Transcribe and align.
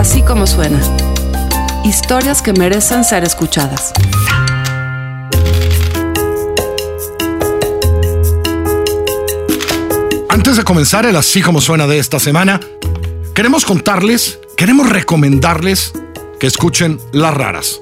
Así 0.00 0.22
como 0.22 0.46
suena. 0.46 0.80
Historias 1.84 2.40
que 2.40 2.54
merecen 2.54 3.04
ser 3.04 3.22
escuchadas. 3.22 3.92
Antes 10.30 10.56
de 10.56 10.64
comenzar 10.64 11.04
el 11.04 11.16
Así 11.16 11.42
como 11.42 11.60
suena 11.60 11.86
de 11.86 11.98
esta 11.98 12.18
semana, 12.18 12.60
queremos 13.34 13.66
contarles, 13.66 14.38
queremos 14.56 14.88
recomendarles 14.88 15.92
que 16.38 16.46
escuchen 16.46 16.98
Las 17.12 17.34
Raras. 17.34 17.78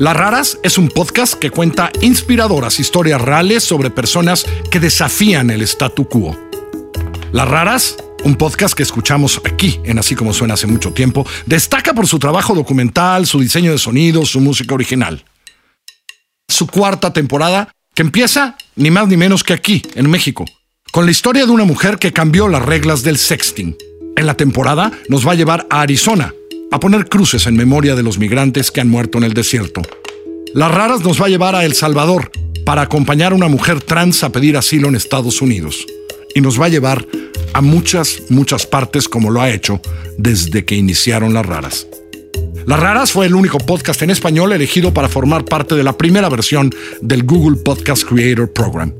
Las 0.00 0.16
Raras 0.16 0.58
es 0.64 0.78
un 0.78 0.88
podcast 0.88 1.34
que 1.34 1.50
cuenta 1.50 1.92
inspiradoras 2.00 2.80
historias 2.80 3.20
reales 3.20 3.62
sobre 3.62 3.90
personas 3.90 4.46
que 4.68 4.80
desafían 4.80 5.48
el 5.48 5.62
statu 5.62 6.08
quo. 6.08 6.36
Las 7.30 7.46
Raras 7.46 7.98
un 8.24 8.36
podcast 8.36 8.74
que 8.74 8.82
escuchamos 8.82 9.40
aquí 9.44 9.80
en 9.84 9.98
Así 9.98 10.14
como 10.14 10.32
suena 10.32 10.54
hace 10.54 10.66
mucho 10.66 10.92
tiempo, 10.92 11.26
destaca 11.46 11.94
por 11.94 12.06
su 12.06 12.18
trabajo 12.18 12.54
documental, 12.54 13.26
su 13.26 13.40
diseño 13.40 13.72
de 13.72 13.78
sonido, 13.78 14.24
su 14.24 14.40
música 14.40 14.74
original. 14.74 15.24
Su 16.48 16.66
cuarta 16.66 17.12
temporada, 17.12 17.72
que 17.94 18.02
empieza 18.02 18.56
ni 18.76 18.90
más 18.90 19.08
ni 19.08 19.16
menos 19.16 19.44
que 19.44 19.52
aquí, 19.52 19.82
en 19.94 20.10
México, 20.10 20.44
con 20.92 21.04
la 21.04 21.10
historia 21.10 21.46
de 21.46 21.52
una 21.52 21.64
mujer 21.64 21.98
que 21.98 22.12
cambió 22.12 22.48
las 22.48 22.62
reglas 22.62 23.02
del 23.02 23.18
sexting. 23.18 23.76
En 24.16 24.26
la 24.26 24.34
temporada 24.34 24.92
nos 25.08 25.26
va 25.26 25.32
a 25.32 25.36
llevar 25.36 25.66
a 25.70 25.80
Arizona, 25.80 26.32
a 26.70 26.80
poner 26.80 27.08
cruces 27.08 27.46
en 27.46 27.56
memoria 27.56 27.94
de 27.94 28.02
los 28.02 28.18
migrantes 28.18 28.70
que 28.70 28.80
han 28.80 28.88
muerto 28.88 29.18
en 29.18 29.24
el 29.24 29.34
desierto. 29.34 29.82
Las 30.54 30.72
raras 30.72 31.00
nos 31.00 31.20
va 31.20 31.26
a 31.26 31.30
llevar 31.30 31.54
a 31.54 31.64
El 31.64 31.74
Salvador 31.74 32.30
para 32.64 32.82
acompañar 32.82 33.32
a 33.32 33.36
una 33.36 33.48
mujer 33.48 33.80
trans 33.80 34.22
a 34.22 34.30
pedir 34.30 34.56
asilo 34.56 34.88
en 34.88 34.96
Estados 34.96 35.40
Unidos. 35.42 35.86
Y 36.34 36.40
nos 36.40 36.60
va 36.60 36.66
a 36.66 36.70
llevar 36.70 37.06
a 37.52 37.60
muchas, 37.60 38.22
muchas 38.28 38.66
partes 38.66 39.08
como 39.08 39.30
lo 39.30 39.40
ha 39.40 39.50
hecho 39.50 39.80
desde 40.18 40.64
que 40.64 40.74
iniciaron 40.74 41.34
las 41.34 41.46
raras. 41.46 41.86
Las 42.66 42.78
Raras 42.78 43.10
fue 43.10 43.26
el 43.26 43.34
único 43.34 43.58
podcast 43.58 44.02
en 44.02 44.10
español 44.10 44.52
elegido 44.52 44.94
para 44.94 45.08
formar 45.08 45.44
parte 45.44 45.74
de 45.74 45.82
la 45.82 45.98
primera 45.98 46.28
versión 46.28 46.72
del 47.00 47.24
Google 47.24 47.58
Podcast 47.58 48.04
Creator 48.04 48.52
Program. 48.52 48.92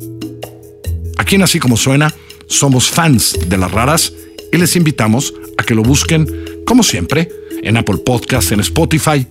Aquí 1.16 1.36
en 1.36 1.42
Así 1.42 1.60
como 1.60 1.76
suena, 1.76 2.12
somos 2.48 2.90
fans 2.90 3.38
de 3.46 3.56
Las 3.56 3.70
Raras 3.70 4.12
y 4.50 4.56
les 4.56 4.74
invitamos 4.74 5.32
a 5.56 5.62
que 5.62 5.76
lo 5.76 5.82
busquen, 5.82 6.26
como 6.66 6.82
siempre, 6.82 7.28
en 7.62 7.76
Apple 7.76 7.98
Podcasts, 7.98 8.50
en 8.50 8.60
Spotify 8.60 9.26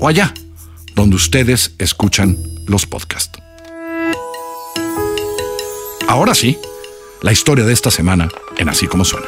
o 0.00 0.08
allá, 0.08 0.32
donde 0.94 1.16
ustedes 1.16 1.74
escuchan 1.78 2.38
los 2.66 2.86
podcasts. 2.86 3.38
Ahora 6.08 6.34
sí, 6.34 6.56
la 7.20 7.32
historia 7.32 7.66
de 7.66 7.74
esta 7.74 7.90
semana 7.90 8.30
en 8.58 8.68
Así 8.68 8.86
como 8.86 9.04
suena. 9.04 9.26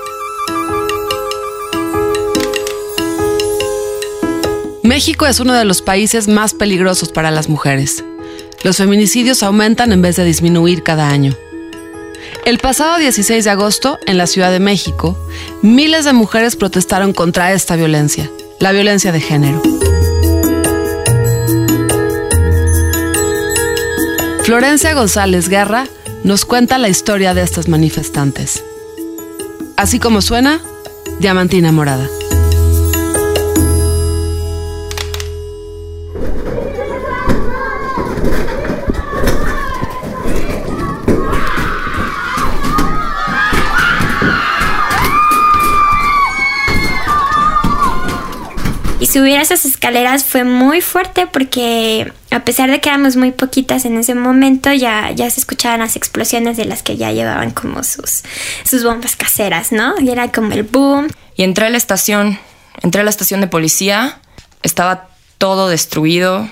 México 4.82 5.26
es 5.26 5.38
uno 5.38 5.52
de 5.52 5.64
los 5.64 5.82
países 5.82 6.28
más 6.28 6.54
peligrosos 6.54 7.10
para 7.10 7.30
las 7.30 7.48
mujeres. 7.48 8.04
Los 8.64 8.78
feminicidios 8.78 9.42
aumentan 9.42 9.92
en 9.92 10.02
vez 10.02 10.16
de 10.16 10.24
disminuir 10.24 10.82
cada 10.82 11.10
año. 11.10 11.36
El 12.44 12.58
pasado 12.58 12.98
16 12.98 13.44
de 13.44 13.50
agosto, 13.50 13.98
en 14.06 14.18
la 14.18 14.26
Ciudad 14.26 14.50
de 14.50 14.60
México, 14.60 15.16
miles 15.62 16.04
de 16.04 16.12
mujeres 16.12 16.56
protestaron 16.56 17.12
contra 17.12 17.52
esta 17.52 17.76
violencia, 17.76 18.30
la 18.58 18.72
violencia 18.72 19.12
de 19.12 19.20
género. 19.20 19.62
Florencia 24.42 24.94
González 24.94 25.50
Guerra 25.50 25.86
nos 26.24 26.46
cuenta 26.46 26.78
la 26.78 26.88
historia 26.88 27.34
de 27.34 27.42
estas 27.42 27.68
manifestantes. 27.68 28.64
Así 29.78 30.00
como 30.00 30.22
suena, 30.22 30.60
Diamantina 31.20 31.70
Morada. 31.70 32.08
Subir 49.18 49.40
esas 49.40 49.64
escaleras 49.64 50.22
fue 50.22 50.44
muy 50.44 50.80
fuerte 50.80 51.26
porque 51.26 52.12
a 52.30 52.44
pesar 52.44 52.70
de 52.70 52.80
que 52.80 52.88
éramos 52.88 53.16
muy 53.16 53.32
poquitas 53.32 53.84
en 53.84 53.98
ese 53.98 54.14
momento, 54.14 54.72
ya, 54.72 55.10
ya 55.10 55.28
se 55.28 55.40
escuchaban 55.40 55.80
las 55.80 55.96
explosiones 55.96 56.56
de 56.56 56.66
las 56.66 56.84
que 56.84 56.96
ya 56.96 57.10
llevaban 57.10 57.50
como 57.50 57.82
sus, 57.82 58.22
sus 58.64 58.84
bombas 58.84 59.16
caseras, 59.16 59.72
¿no? 59.72 59.94
Y 59.98 60.10
era 60.10 60.30
como 60.30 60.52
el 60.52 60.62
boom. 60.62 61.08
Y 61.34 61.42
entré 61.42 61.66
a 61.66 61.70
la 61.70 61.78
estación, 61.78 62.38
entré 62.80 63.00
a 63.00 63.04
la 63.04 63.10
estación 63.10 63.40
de 63.40 63.48
policía, 63.48 64.20
estaba 64.62 65.08
todo 65.36 65.68
destruido 65.68 66.48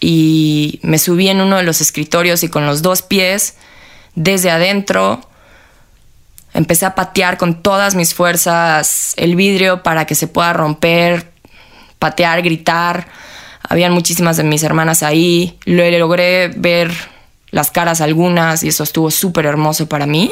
y 0.00 0.80
me 0.82 0.98
subí 0.98 1.28
en 1.28 1.42
uno 1.42 1.58
de 1.58 1.64
los 1.64 1.82
escritorios 1.82 2.42
y 2.44 2.48
con 2.48 2.64
los 2.64 2.80
dos 2.80 3.02
pies 3.02 3.56
desde 4.14 4.50
adentro 4.50 5.20
empecé 6.54 6.86
a 6.86 6.94
patear 6.94 7.36
con 7.36 7.62
todas 7.62 7.94
mis 7.94 8.14
fuerzas 8.14 9.12
el 9.18 9.36
vidrio 9.36 9.82
para 9.82 10.06
que 10.06 10.14
se 10.14 10.28
pueda 10.28 10.54
romper, 10.54 11.33
patear, 12.04 12.42
gritar. 12.42 13.08
Habían 13.66 13.94
muchísimas 13.94 14.36
de 14.36 14.44
mis 14.44 14.62
hermanas 14.62 15.02
ahí. 15.02 15.58
Le 15.64 15.98
logré 15.98 16.48
ver 16.48 16.92
las 17.50 17.70
caras 17.70 18.02
algunas 18.02 18.62
y 18.62 18.68
eso 18.68 18.84
estuvo 18.84 19.10
súper 19.10 19.46
hermoso 19.46 19.88
para 19.88 20.04
mí. 20.04 20.30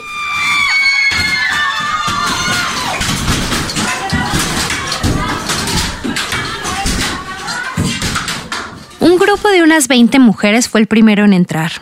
Un 9.01 9.17
grupo 9.17 9.49
de 9.49 9.63
unas 9.63 9.89
20 9.89 10.19
mujeres 10.19 10.69
fue 10.69 10.83
el 10.83 10.89
primero 10.89 11.25
en 11.25 11.33
entrar. 11.33 11.73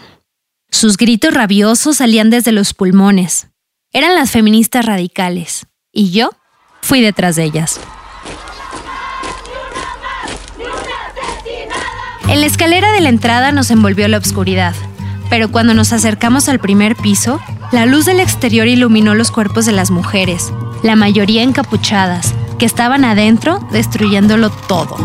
Sus 0.71 0.97
gritos 0.97 1.35
rabiosos 1.35 1.97
salían 1.97 2.31
desde 2.31 2.53
los 2.53 2.75
pulmones. 2.75 3.49
Eran 3.93 4.15
las 4.15 4.31
feministas 4.31 4.87
radicales. 4.87 5.67
Y 5.93 6.13
yo 6.13 6.31
fui 6.81 7.01
detrás 7.01 7.35
de 7.35 7.43
ellas. 7.43 7.81
En 12.31 12.41
la 12.41 12.47
escalera 12.47 12.93
de 12.93 13.01
la 13.01 13.09
entrada 13.09 13.51
nos 13.51 13.73
envolvió 13.73 14.07
la 14.07 14.19
oscuridad, 14.19 14.73
pero 15.31 15.51
cuando 15.51 15.75
nos 15.75 15.93
acercamos 15.93 16.49
al 16.49 16.61
primer 16.61 16.95
piso, 16.95 17.41
la 17.73 17.87
luz 17.87 18.05
del 18.05 18.21
exterior 18.21 18.69
iluminó 18.69 19.17
los 19.17 19.33
cuerpos 19.33 19.67
de 19.67 19.73
las 19.73 19.91
mujeres, 19.91 20.53
la 20.85 20.95
mayoría 20.95 21.43
encapuchadas, 21.43 22.33
que 22.57 22.67
estaban 22.67 23.05
adentro 23.05 23.59
destruyéndolo 23.73 24.51
todo. 24.51 24.97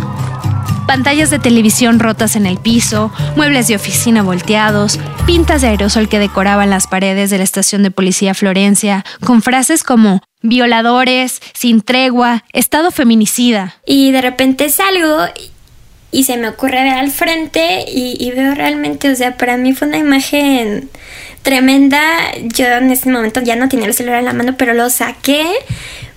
Pantallas 0.86 1.31
de 1.31 1.40
televisión 1.40 1.97
rotas 1.97 2.36
en 2.36 2.46
el 2.46 2.59
piso, 2.59 3.12
muebles 3.36 3.68
de 3.68 3.75
oficina 3.75 4.22
volteados, 4.22 5.00
pintas 5.25 5.63
de 5.63 5.69
aerosol 5.69 6.07
que 6.07 6.19
decoraban 6.19 6.69
las 6.69 6.86
paredes 6.86 7.31
de 7.31 7.40
la 7.40 7.44
estación 7.44 7.81
de 7.81 7.90
policía 7.90 8.36
Florencia, 8.36 9.03
con 9.25 9.42
frases 9.42 9.84
como 9.84 10.22
violadores, 10.44 11.42
sin 11.56 11.81
tregua, 11.81 12.44
estado 12.53 12.92
feminicida. 12.92 13.74
Y 13.84 14.12
de 14.12 14.22
repente 14.22 14.69
salgo 14.69 15.25
y 16.15 16.23
se 16.23 16.37
me 16.37 16.47
ocurre 16.47 16.81
ver 16.81 16.93
al 16.93 17.11
frente 17.11 17.83
y, 17.89 18.31
veo 18.31 18.55
realmente, 18.55 19.09
o 19.09 19.15
sea, 19.17 19.35
para 19.35 19.57
mí 19.57 19.73
fue 19.73 19.89
una 19.89 19.97
imagen 19.97 20.89
tremenda. 21.41 22.01
Yo 22.41 22.67
en 22.67 22.89
ese 22.89 23.11
momento 23.11 23.41
ya 23.41 23.57
no 23.57 23.67
tenía 23.67 23.85
el 23.87 23.93
celular 23.93 24.19
en 24.19 24.25
la 24.25 24.31
mano, 24.31 24.55
pero 24.57 24.73
lo 24.73 24.89
saqué 24.89 25.45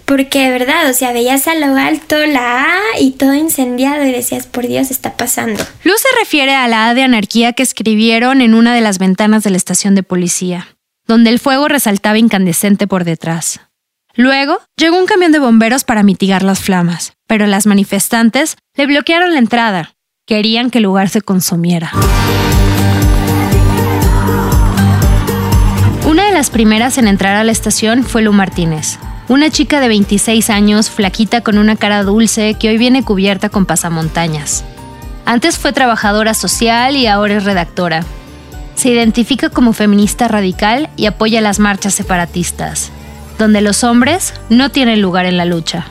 porque 0.04 0.44
de 0.44 0.50
verdad, 0.52 0.88
o 0.88 0.94
sea, 0.94 1.12
veías 1.12 1.48
a 1.48 1.56
lo 1.56 1.74
alto 1.74 2.16
la 2.26 2.62
A 2.62 3.00
y 3.00 3.10
todo 3.10 3.34
incendiado 3.34 4.06
y 4.06 4.12
decías, 4.12 4.46
por 4.46 4.68
Dios, 4.68 4.92
está 4.92 5.16
pasando. 5.16 5.64
Luz 5.82 6.00
se 6.00 6.18
refiere 6.20 6.54
a 6.54 6.68
la 6.68 6.90
A 6.90 6.94
de 6.94 7.02
anarquía 7.02 7.52
que 7.52 7.64
escribieron 7.64 8.40
en 8.40 8.54
una 8.54 8.72
de 8.76 8.80
las 8.80 9.00
ventanas 9.00 9.42
de 9.42 9.50
la 9.50 9.56
estación 9.56 9.96
de 9.96 10.04
policía, 10.04 10.76
donde 11.08 11.30
el 11.30 11.40
fuego 11.40 11.66
resaltaba 11.66 12.18
incandescente 12.18 12.86
por 12.86 13.02
detrás. 13.02 13.60
Luego, 14.18 14.58
llegó 14.76 14.98
un 14.98 15.06
camión 15.06 15.30
de 15.30 15.38
bomberos 15.38 15.84
para 15.84 16.02
mitigar 16.02 16.42
las 16.42 16.58
flamas, 16.58 17.12
pero 17.28 17.46
las 17.46 17.66
manifestantes 17.66 18.56
le 18.76 18.86
bloquearon 18.86 19.32
la 19.32 19.38
entrada. 19.38 19.92
Querían 20.26 20.70
que 20.70 20.78
el 20.78 20.84
lugar 20.84 21.08
se 21.08 21.22
consumiera. 21.22 21.92
Una 26.04 26.24
de 26.24 26.32
las 26.32 26.50
primeras 26.50 26.98
en 26.98 27.06
entrar 27.06 27.36
a 27.36 27.44
la 27.44 27.52
estación 27.52 28.02
fue 28.02 28.22
Lu 28.22 28.32
Martínez, 28.32 28.98
una 29.28 29.50
chica 29.50 29.78
de 29.78 29.86
26 29.86 30.50
años, 30.50 30.90
flaquita 30.90 31.42
con 31.42 31.56
una 31.56 31.76
cara 31.76 32.02
dulce 32.02 32.54
que 32.54 32.70
hoy 32.70 32.76
viene 32.76 33.04
cubierta 33.04 33.50
con 33.50 33.66
pasamontañas. 33.66 34.64
Antes 35.26 35.58
fue 35.58 35.72
trabajadora 35.72 36.34
social 36.34 36.96
y 36.96 37.06
ahora 37.06 37.36
es 37.36 37.44
redactora. 37.44 38.02
Se 38.74 38.88
identifica 38.88 39.48
como 39.48 39.72
feminista 39.72 40.26
radical 40.26 40.90
y 40.96 41.06
apoya 41.06 41.40
las 41.40 41.60
marchas 41.60 41.94
separatistas 41.94 42.90
donde 43.38 43.60
los 43.60 43.84
hombres 43.84 44.34
no 44.48 44.70
tienen 44.70 45.00
lugar 45.00 45.26
en 45.26 45.36
la 45.36 45.44
lucha. 45.44 45.86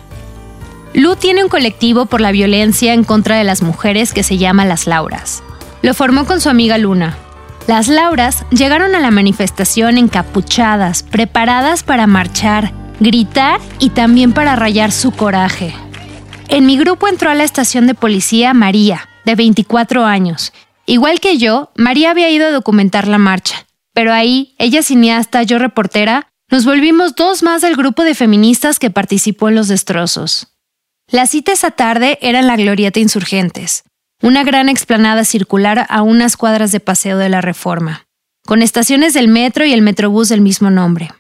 Lu 0.94 1.16
tiene 1.16 1.44
un 1.44 1.50
colectivo 1.50 2.06
por 2.06 2.22
la 2.22 2.32
violencia 2.32 2.94
en 2.94 3.04
contra 3.04 3.38
de 3.38 3.44
las 3.44 3.62
mujeres 3.62 4.14
que 4.14 4.24
se 4.24 4.38
llama 4.38 4.66
Las 4.66 4.88
Lauras. 4.88 5.44
Lo 5.82 5.94
formó 5.94 6.26
con 6.26 6.42
su 6.42 6.50
amiga 6.50 6.78
Luna. 6.78 7.18
Las 7.68 7.88
Lauras 7.88 8.46
llegaron 8.50 8.96
a 8.96 9.00
la 9.00 9.12
manifestación 9.12 9.98
encapuchadas, 9.98 11.04
preparadas 11.04 11.84
para 11.84 12.08
marchar, 12.08 12.74
gritar 13.00 13.60
y 13.80 13.90
también 13.90 14.34
para 14.34 14.56
rayar 14.56 14.92
su 14.92 15.12
coraje. 15.12 15.74
en 16.50 16.66
mi 16.66 16.78
grupo 16.78 17.10
entró 17.10 17.30
a 17.30 17.36
la 17.36 17.44
estación 17.44 17.88
de 17.88 17.94
policía 17.94 18.54
María, 18.54 19.10
de 19.26 19.36
24 19.36 20.06
años. 20.06 20.54
Igual 20.86 21.20
que 21.20 21.38
yo, 21.38 21.72
María 21.76 22.12
había 22.12 22.30
ido 22.30 22.48
a 22.48 22.52
documentar 22.52 23.10
la 23.10 23.18
marcha, 23.18 23.66
pero 23.94 24.14
ahí, 24.14 24.56
ella 24.58 24.82
cineasta, 24.82 25.44
yo 25.44 25.60
reportera, 25.60 26.30
nos 26.50 26.66
volvimos 26.66 27.16
dos 27.16 27.44
más 27.44 27.62
del 27.62 27.76
grupo 27.76 28.04
de 28.04 28.16
feministas 28.16 28.80
que 28.80 28.90
participó 28.90 29.50
en 29.50 29.56
los 29.56 29.68
destrozos. 29.68 30.48
La 31.10 31.28
cita 31.28 31.52
esa 31.52 31.72
tarde 31.72 32.18
era 32.22 32.40
en 32.40 32.48
la 32.48 32.56
Glorieta 32.56 33.00
Insurgentes, 33.00 33.84
una 34.22 34.44
gran 34.44 34.70
explanada 34.70 35.26
circular 35.26 35.86
a 35.90 36.02
unas 36.02 36.38
cuadras 36.38 36.72
de 36.72 36.80
Paseo 36.80 37.18
de 37.18 37.30
la 37.30 37.42
Reforma, 37.42 38.06
con 38.46 38.62
estaciones 38.62 39.14
del 39.14 39.28
metro 39.28 39.66
y 39.66 39.74
el 39.74 39.82
metrobús 39.82 40.30
del 40.30 40.42
mismo 40.42 40.70
nombre. 40.70 41.12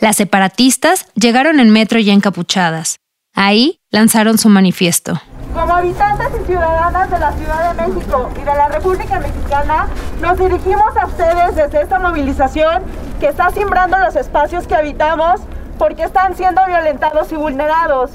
Las 0.00 0.16
separatistas 0.16 1.06
llegaron 1.14 1.58
en 1.60 1.70
metro 1.70 1.98
ya 1.98 2.12
encapuchadas. 2.12 2.96
Ahí 3.34 3.80
lanzaron 3.90 4.38
su 4.38 4.48
manifiesto. 4.48 5.20
Como 5.54 5.74
habitantes 5.74 6.28
y 6.40 6.46
ciudadanas 6.46 7.10
de 7.10 7.18
la 7.18 7.32
Ciudad 7.32 7.74
de 7.74 7.88
México 7.88 8.30
y 8.34 8.38
de 8.38 8.44
la 8.44 8.68
República 8.68 9.20
Mexicana, 9.20 9.88
nos 10.20 10.38
dirigimos 10.38 10.96
a 10.96 11.06
ustedes 11.06 11.56
desde 11.56 11.82
esta 11.82 11.98
movilización 11.98 12.82
que 13.22 13.28
está 13.28 13.52
simbrando 13.52 13.96
los 13.98 14.16
espacios 14.16 14.66
que 14.66 14.74
habitamos 14.74 15.40
porque 15.78 16.02
están 16.02 16.36
siendo 16.36 16.60
violentados 16.66 17.30
y 17.30 17.36
vulnerados. 17.36 18.10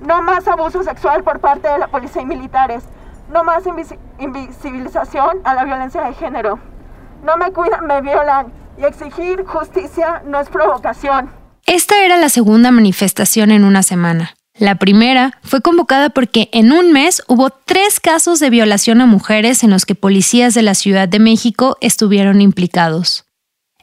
No 0.00 0.20
más 0.20 0.48
abuso 0.48 0.82
sexual 0.82 1.22
por 1.22 1.38
parte 1.38 1.68
de 1.68 1.78
la 1.78 1.86
policía 1.86 2.22
y 2.22 2.26
militares. 2.26 2.82
No 3.32 3.44
más 3.44 3.62
invisibilización 4.18 5.38
a 5.44 5.54
la 5.54 5.62
violencia 5.62 6.02
de 6.02 6.12
género. 6.14 6.58
No 7.22 7.36
me 7.36 7.52
cuidan, 7.52 7.86
me 7.86 8.00
violan. 8.00 8.52
Y 8.76 8.84
exigir 8.84 9.44
justicia 9.46 10.22
no 10.26 10.40
es 10.40 10.48
provocación. 10.48 11.30
Esta 11.64 12.04
era 12.04 12.16
la 12.16 12.28
segunda 12.28 12.72
manifestación 12.72 13.52
en 13.52 13.62
una 13.62 13.84
semana. 13.84 14.34
La 14.58 14.74
primera 14.74 15.38
fue 15.44 15.60
convocada 15.60 16.10
porque 16.10 16.48
en 16.52 16.72
un 16.72 16.92
mes 16.92 17.22
hubo 17.28 17.50
tres 17.50 18.00
casos 18.00 18.40
de 18.40 18.50
violación 18.50 19.00
a 19.02 19.06
mujeres 19.06 19.62
en 19.62 19.70
los 19.70 19.86
que 19.86 19.94
policías 19.94 20.52
de 20.54 20.62
la 20.62 20.74
Ciudad 20.74 21.08
de 21.08 21.20
México 21.20 21.76
estuvieron 21.80 22.40
implicados. 22.40 23.27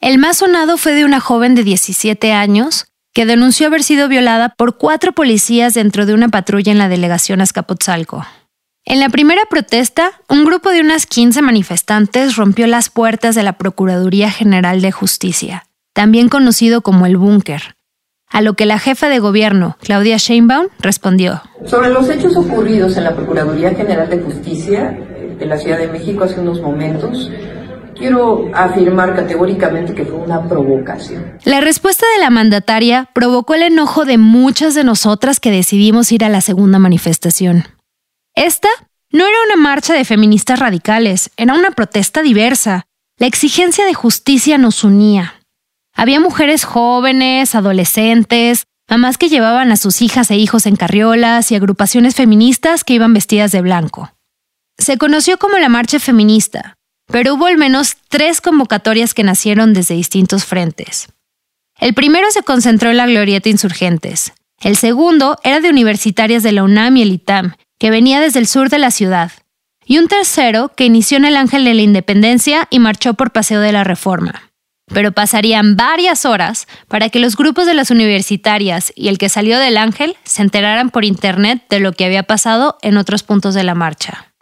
El 0.02 0.18
más 0.18 0.38
sonado 0.38 0.78
fue 0.78 0.94
de 0.94 1.06
una 1.06 1.20
joven 1.20 1.56
de 1.56 1.64
17 1.64 2.34
años 2.34 2.86
que 3.14 3.26
denunció 3.26 3.68
haber 3.68 3.82
sido 3.82 4.10
violada 4.10 4.50
por 4.58 4.78
cuatro 4.78 5.14
policías 5.14 5.74
dentro 5.74 6.06
de 6.06 6.14
una 6.14 6.28
patrulla 6.28 6.72
en 6.72 6.78
la 6.78 6.90
delegación 6.90 7.40
Azcapotzalco. 7.40 8.26
En 8.84 9.00
la 9.00 9.10
primera 9.10 9.42
protesta, 9.50 10.12
un 10.30 10.46
grupo 10.46 10.70
de 10.70 10.82
unas 10.82 11.08
15 11.08 11.42
manifestantes 11.42 12.36
rompió 12.36 12.68
las 12.68 12.90
puertas 12.90 13.34
de 13.34 13.42
la 13.42 13.54
Procuraduría 13.54 14.30
General 14.30 14.82
de 14.82 14.92
Justicia, 14.92 15.66
también 15.94 16.30
conocido 16.30 16.82
como 16.82 17.06
el 17.06 17.18
Búnker, 17.18 17.76
a 18.30 18.42
lo 18.42 18.54
que 18.54 18.66
la 18.66 18.78
jefa 18.78 19.08
de 19.08 19.20
gobierno, 19.20 19.78
Claudia 19.80 20.18
Sheinbaum, 20.18 20.68
respondió. 20.80 21.42
Sobre 21.66 21.90
los 21.90 22.10
hechos 22.10 22.36
ocurridos 22.36 22.98
en 22.98 23.06
la 23.06 23.16
Procuraduría 23.16 23.74
General 23.74 24.10
de 24.10 24.20
Justicia 24.20 24.92
de 25.40 25.46
la 25.46 25.58
Ciudad 25.58 25.80
de 25.80 25.88
México 25.88 26.26
hace 26.26 26.40
unos 26.40 26.62
momentos, 26.62 27.32
quiero 27.96 28.52
afirmar 28.54 29.16
categóricamente 29.16 29.94
que 29.94 30.06
fue 30.06 30.16
una 30.16 30.48
provocación. 30.48 31.38
La 31.44 31.62
respuesta 31.62 32.06
de 32.14 32.22
la 32.22 32.30
mandataria 32.30 33.10
provocó 33.14 33.56
el 33.56 33.64
enojo 33.64 34.06
de 34.06 34.18
muchas 34.18 34.76
de 34.76 34.84
nosotras 34.84 35.40
que 35.40 35.52
decidimos 35.52 36.12
ir 36.12 36.24
a 36.24 36.30
la 36.30 36.42
segunda 36.42 36.80
manifestación. 36.80 37.66
Esta 38.36 38.70
no 39.12 39.26
era 39.26 39.38
una 39.46 39.56
marcha 39.56 39.94
de 39.94 40.06
feministas 40.06 40.60
radicales, 40.60 41.32
era 41.38 41.54
una 41.54 41.72
protesta 41.72 42.22
diversa. 42.22 42.86
La 43.18 43.28
exigencia 43.28 43.86
de 43.86 43.94
justicia 43.94 44.58
nos 44.58 44.84
unía. 44.84 45.36
Había 45.94 46.20
mujeres 46.20 46.66
jóvenes, 46.66 47.56
adolescentes, 47.56 48.66
mamás 48.90 49.18
que 49.18 49.30
llevaban 49.30 49.72
a 49.72 49.78
sus 49.78 50.02
hijas 50.02 50.30
e 50.32 50.36
hijos 50.36 50.66
en 50.66 50.76
carriolas 50.76 51.52
y 51.52 51.56
agrupaciones 51.56 52.16
feministas 52.16 52.84
que 52.84 52.94
iban 52.94 53.14
vestidas 53.14 53.52
de 53.54 53.62
blanco. 53.62 54.12
Se 54.78 54.98
conoció 54.98 55.38
como 55.38 55.58
la 55.58 55.70
Marcha 55.70 56.00
Feminista, 56.00 56.75
pero 57.08 57.36
hubo 57.36 57.46
al 57.46 57.58
menos 57.58 57.98
tres 58.10 58.42
convocatorias 58.42 59.14
que 59.14 59.24
nacieron 59.24 59.74
desde 59.74 59.96
distintos 59.96 60.46
frentes. 60.46 61.08
El 61.80 61.94
primero 61.94 62.30
se 62.32 62.44
concentró 62.44 62.90
en 62.90 62.98
la 62.98 63.08
Glorieta 63.08 63.50
Insurgentes. 63.50 64.34
El 64.62 64.78
segundo 64.78 65.38
era 65.44 65.60
de 65.60 65.70
universitarias 65.70 66.44
de 66.44 66.52
la 66.52 66.64
UNAM 66.64 66.98
y 66.98 67.02
el 67.02 67.12
ITAM, 67.12 67.56
que 67.78 67.90
venía 67.90 68.20
desde 68.22 68.40
el 68.40 68.48
sur 68.48 68.70
de 68.70 68.80
la 68.80 68.92
ciudad. 68.92 69.32
Y 69.86 70.00
un 70.00 70.08
tercero 70.08 70.72
que 70.76 70.86
inició 70.86 71.18
en 71.18 71.26
el 71.26 71.38
Ángel 71.38 71.66
de 71.66 71.74
la 71.74 71.82
Independencia 71.82 72.68
y 72.70 72.80
marchó 72.80 73.14
por 73.14 73.32
Paseo 73.32 73.60
de 73.60 73.72
la 73.72 73.84
Reforma 73.84 74.46
pero 74.94 75.12
pasarían 75.12 75.76
varias 75.76 76.26
horas 76.26 76.68
para 76.88 77.10
que 77.10 77.20
los 77.20 77.36
grupos 77.36 77.66
de 77.66 77.74
las 77.74 77.92
universitarias 77.92 78.94
y 78.96 79.08
el 79.08 79.18
que 79.18 79.30
salió 79.30 79.58
del 79.60 79.78
ángel 79.78 80.16
se 80.24 80.42
enteraran 80.42 80.90
por 80.90 81.06
internet 81.06 81.64
de 81.70 81.80
lo 81.80 81.94
que 81.94 82.06
había 82.06 82.24
pasado 82.24 82.78
en 82.82 82.98
otros 82.98 83.24
puntos 83.24 83.56
de 83.56 83.64
la 83.64 83.76
marcha. 83.76 84.34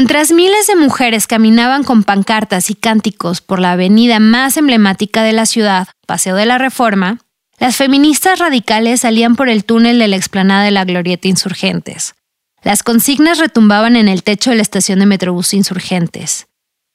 Mientras 0.00 0.32
miles 0.32 0.66
de 0.66 0.76
mujeres 0.76 1.26
caminaban 1.26 1.84
con 1.84 2.04
pancartas 2.04 2.70
y 2.70 2.74
cánticos 2.74 3.42
por 3.42 3.60
la 3.60 3.72
avenida 3.72 4.18
más 4.18 4.56
emblemática 4.56 5.22
de 5.22 5.34
la 5.34 5.44
ciudad, 5.44 5.88
Paseo 6.06 6.36
de 6.36 6.46
la 6.46 6.56
Reforma, 6.56 7.18
las 7.58 7.76
feministas 7.76 8.38
radicales 8.38 9.02
salían 9.02 9.36
por 9.36 9.50
el 9.50 9.66
túnel 9.66 9.98
de 9.98 10.08
la 10.08 10.16
explanada 10.16 10.64
de 10.64 10.70
la 10.70 10.86
Glorieta 10.86 11.28
Insurgentes. 11.28 12.14
Las 12.62 12.82
consignas 12.82 13.36
retumbaban 13.36 13.94
en 13.94 14.08
el 14.08 14.22
techo 14.22 14.48
de 14.48 14.56
la 14.56 14.62
estación 14.62 15.00
de 15.00 15.04
Metrobús 15.04 15.52
Insurgentes. 15.52 16.46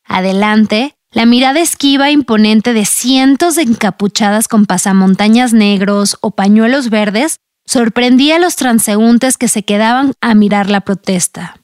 Adelante, 0.04 0.96
la 1.12 1.28
mirada 1.28 1.60
esquiva 1.60 2.10
e 2.10 2.13
imponente 2.13 2.74
de 2.74 2.86
cientos 2.86 3.54
de 3.54 3.62
encapuchadas 3.62 4.48
con 4.48 4.66
pasamontañas 4.66 5.54
negros 5.54 6.18
o 6.22 6.31
pañuelos 6.31 6.90
verdes 6.90 7.38
sorprendía 7.68 8.38
a 8.38 8.40
los 8.40 8.56
transeúntes 8.56 9.38
que 9.38 9.48
se 9.48 9.62
quedaban 9.62 10.13
a 10.22 10.34
mirar 10.34 10.72
la 10.72 10.81
protesta. 10.81 11.57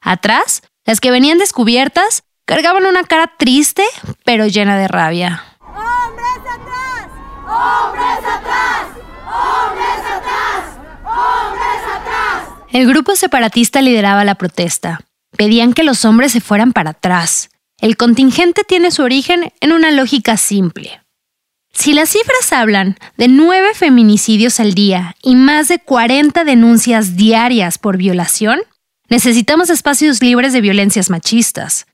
Atrás, 0.00 0.62
las 0.88 1.00
que 1.00 1.10
venían 1.10 1.36
descubiertas 1.36 2.22
cargaban 2.46 2.86
una 2.86 3.04
cara 3.04 3.34
triste, 3.38 3.84
pero 4.24 4.46
llena 4.46 4.78
de 4.78 4.88
rabia. 4.88 5.44
¡Hombres 5.60 6.38
atrás! 6.40 7.08
¡Hombres 7.46 8.18
atrás! 8.24 8.86
¡Hombres 9.26 10.00
atrás! 10.16 10.78
¡Hombres 11.04 11.82
atrás! 11.94 12.48
El 12.72 12.88
grupo 12.88 13.16
separatista 13.16 13.82
lideraba 13.82 14.24
la 14.24 14.36
protesta. 14.36 15.00
Pedían 15.36 15.74
que 15.74 15.82
los 15.82 16.06
hombres 16.06 16.32
se 16.32 16.40
fueran 16.40 16.72
para 16.72 16.90
atrás. 16.92 17.50
El 17.82 17.98
contingente 17.98 18.64
tiene 18.64 18.90
su 18.90 19.02
origen 19.02 19.52
en 19.60 19.72
una 19.72 19.90
lógica 19.90 20.38
simple. 20.38 21.02
Si 21.70 21.92
las 21.92 22.08
cifras 22.08 22.50
hablan 22.50 22.96
de 23.18 23.28
nueve 23.28 23.74
feminicidios 23.74 24.58
al 24.58 24.72
día 24.72 25.16
y 25.22 25.36
más 25.36 25.68
de 25.68 25.80
40 25.80 26.44
denuncias 26.44 27.14
diarias 27.14 27.76
por 27.76 27.98
violación, 27.98 28.60
Necesitamos 29.10 29.70
espacios 29.70 30.22
libres 30.22 30.52
de 30.52 30.60
violencias 30.60 31.08
machistas. 31.08 31.86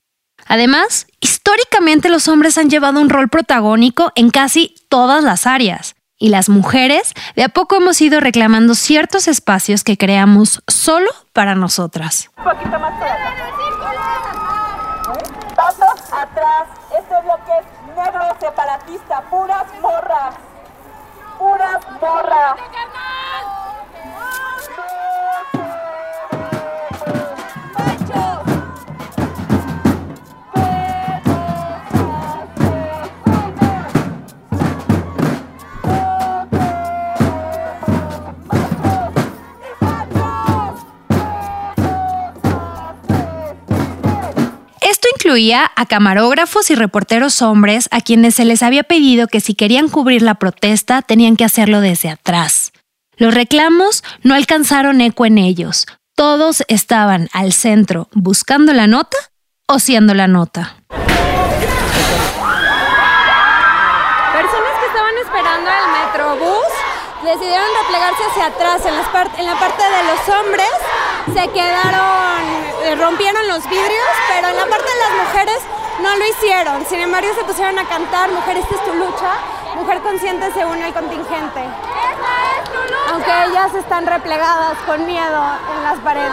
Además, 0.47 1.07
históricamente 1.21 2.09
los 2.09 2.27
hombres 2.27 2.57
han 2.57 2.69
llevado 2.69 2.99
un 2.99 3.09
rol 3.09 3.29
protagónico 3.29 4.11
en 4.15 4.29
casi 4.29 4.75
todas 4.89 5.23
las 5.23 5.47
áreas, 5.47 5.95
y 6.17 6.27
las 6.27 6.49
mujeres 6.49 7.13
de 7.37 7.43
a 7.43 7.49
poco 7.49 7.77
hemos 7.77 8.01
ido 8.01 8.19
reclamando 8.19 8.75
ciertos 8.75 9.29
espacios 9.29 9.85
que 9.85 9.97
creamos 9.97 10.61
solo 10.67 11.09
para 11.31 11.55
nosotras. 11.55 12.29
Un 12.37 12.43
poquito 12.43 12.79
más 12.79 12.99
para 12.99 13.17
Pasos 15.55 16.11
atrás. 16.11 16.67
Este 16.99 17.21
bloque 17.21 17.51
es 17.61 17.95
negro 17.95 18.35
separatista, 18.41 19.21
puras 19.29 19.65
morras. 19.81 20.35
Puras 21.39 21.79
morras. 22.01 22.55
incluía 45.35 45.69
a 45.75 45.85
camarógrafos 45.85 46.71
y 46.71 46.75
reporteros 46.75 47.41
hombres 47.41 47.89
a 47.91 47.99
quienes 47.99 48.35
se 48.35 48.45
les 48.45 48.63
había 48.63 48.83
pedido 48.83 49.27
que 49.27 49.41
si 49.41 49.53
querían 49.53 49.89
cubrir 49.89 50.21
la 50.21 50.35
protesta 50.35 51.01
tenían 51.01 51.35
que 51.35 51.43
hacerlo 51.43 51.81
desde 51.81 52.07
atrás. 52.07 52.71
Los 53.17 53.33
reclamos 53.33 54.01
no 54.23 54.33
alcanzaron 54.33 55.01
eco 55.01 55.25
en 55.25 55.37
ellos. 55.37 55.87
Todos 56.15 56.63
estaban 56.69 57.27
al 57.33 57.51
centro 57.51 58.07
buscando 58.13 58.71
la 58.71 58.87
nota 58.87 59.17
o 59.67 59.79
siendo 59.79 60.13
la 60.13 60.29
nota. 60.29 60.77
Personas 60.87 61.11
que 64.79 64.85
estaban 64.87 65.17
esperando 65.21 65.69
el 65.69 65.91
metrobús 65.99 66.71
decidieron 67.25 67.67
replegarse 67.83 68.23
hacia 68.31 68.45
atrás 68.45 68.85
en, 68.85 68.95
las 68.95 69.07
en 69.37 69.45
la 69.45 69.59
parte 69.59 69.83
de 69.83 70.03
los 70.07 70.29
hombres 70.39 70.71
se 71.33 71.47
quedaron, 71.49 72.41
eh, 72.83 72.95
rompieron 72.95 73.47
los 73.47 73.63
vidrios, 73.69 74.07
pero 74.27 74.49
en 74.49 74.55
la 74.55 74.65
parte 74.65 74.85
de 74.85 74.99
las 74.99 75.27
mujeres 75.27 75.57
no 76.01 76.15
lo 76.15 76.25
hicieron. 76.27 76.85
Sin 76.87 76.99
embargo, 76.99 77.29
se 77.37 77.43
pusieron 77.43 77.77
a 77.79 77.85
cantar 77.85 78.31
Mujer, 78.31 78.57
esta 78.57 78.75
es 78.75 78.85
tu 78.85 78.93
lucha. 78.93 79.33
Mujer 79.75 79.99
consciente 79.99 80.51
se 80.53 80.65
une 80.65 80.83
al 80.83 80.93
contingente. 80.93 81.61
Aunque 83.11 83.31
ellas 83.49 83.73
están 83.75 84.05
replegadas 84.05 84.77
con 84.85 85.05
miedo 85.05 85.43
en 85.77 85.83
las 85.83 85.99
paredes. 85.99 86.31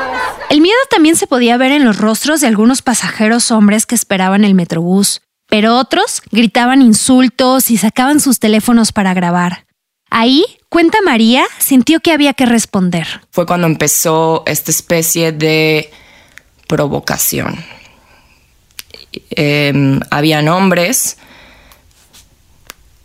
El 0.48 0.60
miedo 0.60 0.78
también 0.90 1.16
se 1.16 1.26
podía 1.26 1.56
ver 1.56 1.72
en 1.72 1.84
los 1.84 1.98
rostros 1.98 2.40
de 2.40 2.46
algunos 2.46 2.82
pasajeros 2.82 3.50
hombres 3.50 3.86
que 3.86 3.94
esperaban 3.94 4.44
el 4.44 4.54
metrobús, 4.54 5.22
pero 5.48 5.76
otros 5.76 6.22
gritaban 6.30 6.82
insultos 6.82 7.70
y 7.70 7.78
sacaban 7.78 8.20
sus 8.20 8.38
teléfonos 8.38 8.92
para 8.92 9.14
grabar. 9.14 9.64
Ahí, 10.14 10.44
cuenta 10.68 10.98
María, 11.02 11.42
sintió 11.58 12.00
que 12.00 12.12
había 12.12 12.34
que 12.34 12.44
responder. 12.44 13.06
Fue 13.30 13.46
cuando 13.46 13.66
empezó 13.66 14.42
esta 14.44 14.70
especie 14.70 15.32
de 15.32 15.90
provocación. 16.68 17.64
Em, 19.30 20.00
habían 20.10 20.48
hombres 20.48 21.16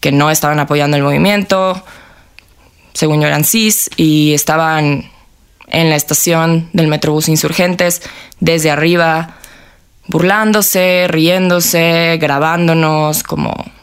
que 0.02 0.12
no 0.12 0.30
estaban 0.30 0.60
apoyando 0.60 0.98
el 0.98 1.04
movimiento, 1.04 1.82
según 2.92 3.22
yo 3.22 3.28
eran 3.28 3.46
cis, 3.46 3.90
y 3.96 4.34
estaban 4.34 5.10
en 5.68 5.90
la 5.90 5.96
estación 5.96 6.70
del 6.74 6.88
Metrobús 6.88 7.30
Insurgentes 7.30 8.02
desde 8.42 8.70
arriba, 8.70 9.38
burlándose, 10.08 11.06
riéndose, 11.08 12.18
grabándonos 12.20 13.24
como 13.24 13.77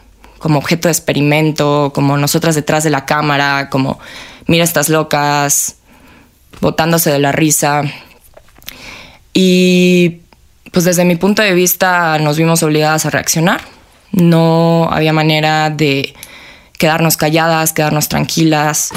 como 0.45 0.59
objeto 0.59 0.89
de 0.89 0.91
experimento, 0.91 1.91
como 1.95 2.17
nosotras 2.17 2.53
detrás 2.53 2.83
de 2.83 2.91
la 2.91 3.03
cámara, 3.03 3.67
como 3.71 3.97
mira 4.45 4.63
estas 4.63 4.89
locas, 4.89 5.77
botándose 6.61 7.09
de 7.09 7.17
la 7.17 7.31
risa. 7.31 7.81
Y 9.33 10.19
pues 10.71 10.85
desde 10.85 11.03
mi 11.03 11.15
punto 11.15 11.41
de 11.41 11.55
vista 11.55 12.19
nos 12.19 12.37
vimos 12.37 12.61
obligadas 12.61 13.07
a 13.07 13.09
reaccionar. 13.09 13.61
No 14.11 14.87
había 14.91 15.13
manera 15.13 15.71
de 15.71 16.13
quedarnos 16.77 17.17
calladas, 17.17 17.73
quedarnos 17.73 18.07
tranquilas. 18.07 18.91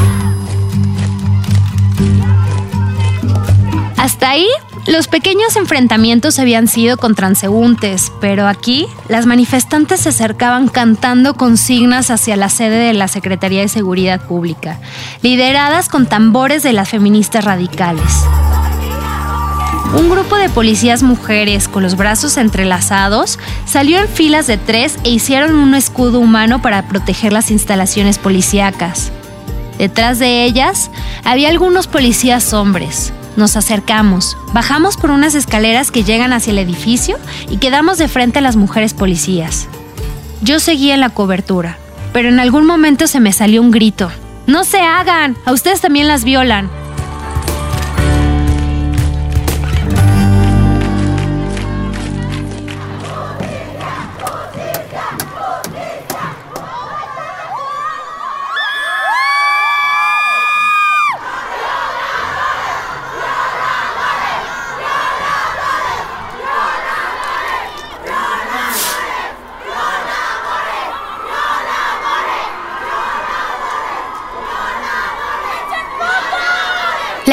Hasta 3.96 4.28
ahí 4.32 4.48
los 4.88 5.06
pequeños 5.06 5.56
enfrentamientos 5.56 6.38
habían 6.38 6.66
sido 6.66 6.96
con 6.96 7.14
transeúntes, 7.14 8.10
pero 8.20 8.48
aquí 8.48 8.86
las 9.08 9.26
manifestantes 9.26 10.00
se 10.00 10.08
acercaban 10.08 10.68
cantando 10.68 11.34
consignas 11.34 12.10
hacia 12.10 12.36
la 12.36 12.48
sede 12.48 12.78
de 12.78 12.94
la 12.94 13.06
Secretaría 13.06 13.60
de 13.60 13.68
Seguridad 13.68 14.20
Pública, 14.22 14.80
lideradas 15.20 15.90
con 15.90 16.06
tambores 16.06 16.62
de 16.62 16.72
las 16.72 16.88
feministas 16.88 17.44
radicales. 17.44 18.24
Un 19.94 20.08
grupo 20.08 20.36
de 20.36 20.48
policías 20.48 21.02
mujeres 21.02 21.68
con 21.68 21.82
los 21.82 21.96
brazos 21.96 22.36
entrelazados 22.36 23.38
salió 23.66 23.98
en 23.98 24.08
filas 24.08 24.46
de 24.46 24.56
tres 24.56 24.98
e 25.04 25.10
hicieron 25.10 25.54
un 25.54 25.74
escudo 25.74 26.18
humano 26.18 26.62
para 26.62 26.88
proteger 26.88 27.32
las 27.32 27.50
instalaciones 27.50 28.18
policíacas. 28.18 29.12
Detrás 29.78 30.18
de 30.18 30.44
ellas 30.44 30.90
había 31.24 31.48
algunos 31.48 31.86
policías 31.86 32.52
hombres, 32.52 33.12
nos 33.38 33.56
acercamos, 33.56 34.36
bajamos 34.52 34.96
por 34.96 35.10
unas 35.10 35.34
escaleras 35.34 35.90
que 35.90 36.04
llegan 36.04 36.32
hacia 36.32 36.50
el 36.50 36.58
edificio 36.58 37.16
y 37.48 37.56
quedamos 37.56 37.96
de 37.96 38.08
frente 38.08 38.40
a 38.40 38.42
las 38.42 38.56
mujeres 38.56 38.92
policías. 38.92 39.68
Yo 40.42 40.60
seguía 40.60 40.94
en 40.94 41.00
la 41.00 41.10
cobertura, 41.10 41.78
pero 42.12 42.28
en 42.28 42.40
algún 42.40 42.66
momento 42.66 43.06
se 43.06 43.20
me 43.20 43.32
salió 43.32 43.62
un 43.62 43.70
grito. 43.70 44.10
¡No 44.46 44.64
se 44.64 44.80
hagan! 44.80 45.36
A 45.44 45.52
ustedes 45.52 45.80
también 45.80 46.08
las 46.08 46.24
violan. 46.24 46.70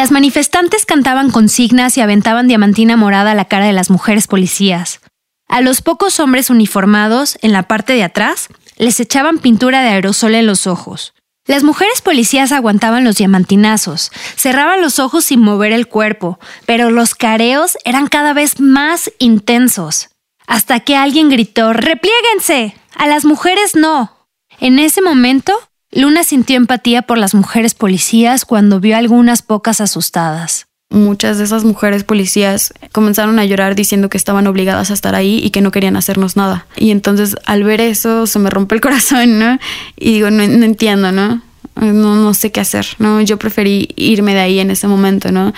Las 0.05 0.11
manifestantes 0.11 0.85
cantaban 0.85 1.31
consignas 1.31 1.97
y 1.97 2.01
aventaban 2.01 2.47
diamantina 2.47 2.95
morada 2.95 3.31
a 3.31 3.33
la 3.33 3.45
cara 3.45 3.65
de 3.65 3.73
las 3.73 3.89
mujeres 3.89 4.27
policías. 4.27 4.99
A 5.47 5.61
los 5.61 5.81
pocos 5.81 6.19
hombres 6.19 6.51
uniformados, 6.51 7.39
en 7.41 7.51
la 7.51 7.63
parte 7.63 7.93
de 7.93 8.03
atrás, 8.03 8.49
les 8.77 8.99
echaban 8.99 9.39
pintura 9.39 9.81
de 9.81 9.89
aerosol 9.89 10.35
en 10.35 10.45
los 10.45 10.67
ojos. 10.67 11.15
Las 11.47 11.63
mujeres 11.63 12.03
policías 12.03 12.51
aguantaban 12.51 13.03
los 13.03 13.15
diamantinazos, 13.15 14.11
cerraban 14.35 14.79
los 14.79 14.99
ojos 14.99 15.25
sin 15.25 15.41
mover 15.41 15.71
el 15.71 15.87
cuerpo, 15.87 16.37
pero 16.67 16.91
los 16.91 17.15
careos 17.15 17.75
eran 17.83 18.05
cada 18.05 18.33
vez 18.33 18.59
más 18.59 19.11
intensos. 19.17 20.09
Hasta 20.45 20.81
que 20.81 20.95
alguien 20.95 21.29
gritó, 21.29 21.73
¡Repliéguense! 21.73 22.75
A 22.95 23.07
las 23.07 23.25
mujeres 23.25 23.73
no. 23.73 24.15
En 24.59 24.77
ese 24.77 25.01
momento, 25.01 25.51
Luna 25.95 26.25
sintió 26.25 26.57
empatía 26.57 27.03
por 27.03 27.17
las 27.17 27.33
mujeres 27.33 27.73
policías 27.73 28.43
cuando 28.43 28.81
vio 28.81 28.97
algunas 28.97 29.41
pocas 29.41 29.79
asustadas. 29.79 30.67
Muchas 30.89 31.37
de 31.37 31.45
esas 31.45 31.63
mujeres 31.63 32.03
policías 32.03 32.73
comenzaron 32.91 33.39
a 33.39 33.45
llorar 33.45 33.75
diciendo 33.75 34.09
que 34.09 34.17
estaban 34.17 34.45
obligadas 34.45 34.91
a 34.91 34.93
estar 34.93 35.15
ahí 35.15 35.39
y 35.41 35.51
que 35.51 35.61
no 35.61 35.71
querían 35.71 35.95
hacernos 35.95 36.35
nada. 36.35 36.67
Y 36.75 36.91
entonces 36.91 37.37
al 37.45 37.63
ver 37.63 37.79
eso 37.79 38.27
se 38.27 38.39
me 38.39 38.49
rompe 38.49 38.75
el 38.75 38.81
corazón, 38.81 39.39
¿no? 39.39 39.57
Y 39.97 40.15
digo, 40.15 40.29
no, 40.31 40.43
entiendo, 40.43 41.13
¿no? 41.13 41.41
¿no? 41.75 42.15
No 42.15 42.33
sé 42.33 42.51
qué 42.51 42.59
hacer, 42.59 42.85
¿no? 42.99 43.21
Yo 43.21 43.39
preferí 43.39 43.87
irme 43.95 44.33
de 44.33 44.41
ahí 44.41 44.59
en 44.59 44.71
ese 44.71 44.89
momento, 44.89 45.31
¿no? 45.31 45.53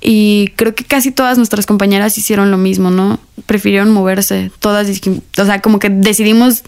Y 0.00 0.52
creo 0.54 0.72
que 0.72 0.84
casi 0.84 1.10
todas 1.10 1.36
nuestras 1.36 1.66
compañeras 1.66 2.16
hicieron 2.16 2.52
lo 2.52 2.58
mismo, 2.58 2.92
¿no? 2.92 3.18
Prefirieron 3.46 3.90
moverse. 3.90 4.52
Todas, 4.60 4.88
o 4.88 5.44
sea, 5.44 5.60
como 5.60 5.80
que 5.80 5.90
decidimos 5.90 6.62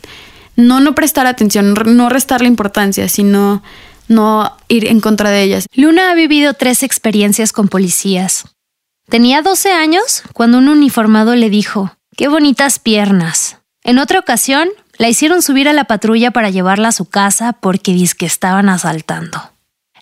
no 0.57 0.81
no 0.81 0.95
prestar 0.95 1.27
atención, 1.27 1.75
no 1.75 2.09
restarle 2.09 2.49
importancia, 2.49 3.09
sino 3.09 3.63
no 4.09 4.57
ir 4.69 4.87
en 4.87 5.01
contra 5.01 5.31
de 5.31 5.43
ellas. 5.43 5.67
Luna 5.75 6.11
ha 6.11 6.15
vivido 6.15 6.55
tres 6.55 6.83
experiencias 6.83 7.53
con 7.53 7.69
policías. 7.69 8.45
Tenía 9.09 9.43
12 9.43 9.73
años 9.73 10.23
cuando 10.33 10.59
un 10.59 10.69
uniformado 10.69 11.35
le 11.35 11.51
dijo, 11.51 11.97
¡qué 12.17 12.29
bonitas 12.29 12.79
piernas! 12.79 13.59
En 13.85 13.99
otra 13.99 14.21
ocasión, 14.21 14.69
la 14.99 15.09
hicieron 15.09 15.43
subir 15.43 15.69
a 15.69 15.73
la 15.73 15.85
patrulla 15.85 16.31
para 16.31 16.51
llevarla 16.51 16.89
a 16.89 16.93
su 16.93 17.07
casa 17.07 17.55
porque 17.55 17.93
dice 17.93 18.15
que 18.17 18.27
estaban 18.27 18.69
asaltando. 18.69 19.53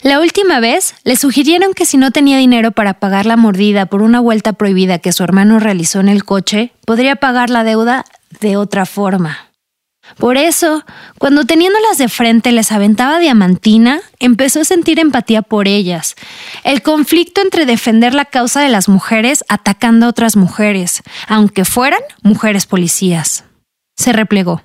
La 0.02 0.21
última 0.21 0.61
vez, 0.61 0.95
le 1.04 1.16
sugirieron 1.16 1.75
que 1.75 1.85
si 1.85 1.99
no 1.99 2.11
tenía 2.11 2.38
dinero 2.38 2.73
para 2.73 2.95
pagar 2.95 3.26
la 3.26 3.37
mordida 3.37 3.87
por 3.87 4.02
una 4.02 4.21
vuelta 4.21 4.54
prohibida 4.54 4.99
que 4.99 5.12
su 5.12 5.23
hermano 5.23 5.59
realizó 5.59 6.00
en 6.00 6.09
el 6.09 6.25
coche, 6.25 6.73
podría 6.87 7.16
pagar 7.16 7.50
la 7.50 7.64
deuda 7.64 8.04
de 8.40 8.57
otra 8.57 8.87
forma. 8.87 9.50
Por 10.16 10.36
eso, 10.36 10.84
cuando 11.18 11.44
teniéndolas 11.44 11.98
de 11.98 12.08
frente 12.08 12.52
les 12.52 12.72
aventaba 12.72 13.18
diamantina, 13.18 14.00
empezó 14.18 14.60
a 14.60 14.64
sentir 14.64 14.98
empatía 14.98 15.42
por 15.42 15.68
ellas. 15.68 16.14
El 16.64 16.82
conflicto 16.82 17.40
entre 17.40 17.66
defender 17.66 18.14
la 18.14 18.24
causa 18.24 18.60
de 18.60 18.68
las 18.68 18.88
mujeres 18.88 19.44
atacando 19.48 20.06
a 20.06 20.10
otras 20.10 20.36
mujeres, 20.36 21.02
aunque 21.28 21.64
fueran 21.64 22.00
mujeres 22.22 22.66
policías. 22.66 23.44
Se 23.96 24.12
replegó. 24.12 24.62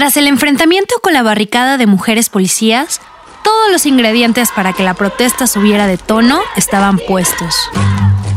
Tras 0.00 0.16
el 0.16 0.28
enfrentamiento 0.28 0.94
con 1.02 1.12
la 1.12 1.22
barricada 1.22 1.76
de 1.76 1.86
mujeres 1.86 2.30
policías, 2.30 3.02
todos 3.44 3.70
los 3.70 3.84
ingredientes 3.84 4.48
para 4.50 4.72
que 4.72 4.82
la 4.82 4.94
protesta 4.94 5.46
subiera 5.46 5.86
de 5.86 5.98
tono 5.98 6.40
estaban 6.56 6.98
puestos. 7.06 7.54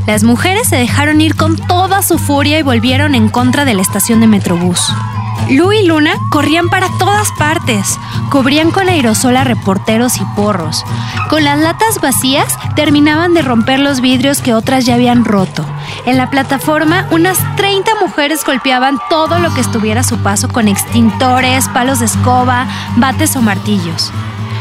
Las 0.06 0.26
mujeres 0.26 0.68
se 0.68 0.76
dejaron 0.76 1.22
ir 1.22 1.38
con 1.38 1.56
toda 1.56 2.02
su 2.02 2.18
furia 2.18 2.60
y 2.60 2.64
volvieron 2.64 3.16
en 3.16 3.30
contra 3.30 3.64
de 3.64 3.76
la 3.76 3.82
estación 3.82 4.20
de 4.20 4.28
Metrobús. 4.28 4.92
Lu 5.50 5.72
y 5.72 5.86
Luna 5.86 6.14
corrían 6.30 6.70
para 6.70 6.88
todas 6.98 7.32
partes, 7.38 8.00
cubrían 8.30 8.72
con 8.72 8.90
aerosol 8.90 9.38
a 9.38 9.44
reporteros 9.44 10.18
y 10.18 10.26
porros. 10.36 10.84
Con 11.30 11.44
las 11.44 11.60
latas 11.60 12.00
vacías 12.02 12.58
terminaban 12.76 13.34
de 13.34 13.42
romper 13.42 13.80
los 13.80 14.02
vidrios 14.02 14.42
que 14.42 14.54
otras 14.54 14.86
ya 14.86 14.96
habían 14.96 15.26
roto 15.26 15.66
En 16.06 16.18
la 16.18 16.30
plataforma, 16.30 17.08
unas 17.12 17.38
30 17.56 17.92
mujeres 18.02 18.44
golpeaban 18.46 19.00
todo 19.10 19.40
lo 19.40 19.54
que 19.54 19.62
estuviera 19.62 20.02
a 20.02 20.04
su 20.04 20.18
paso 20.20 20.48
con 20.48 20.68
extintores, 20.68 21.68
palos 21.70 22.00
de 22.00 22.06
escoba, 22.06 22.68
bates 22.98 23.36
o 23.36 23.42
martillos. 23.42 24.12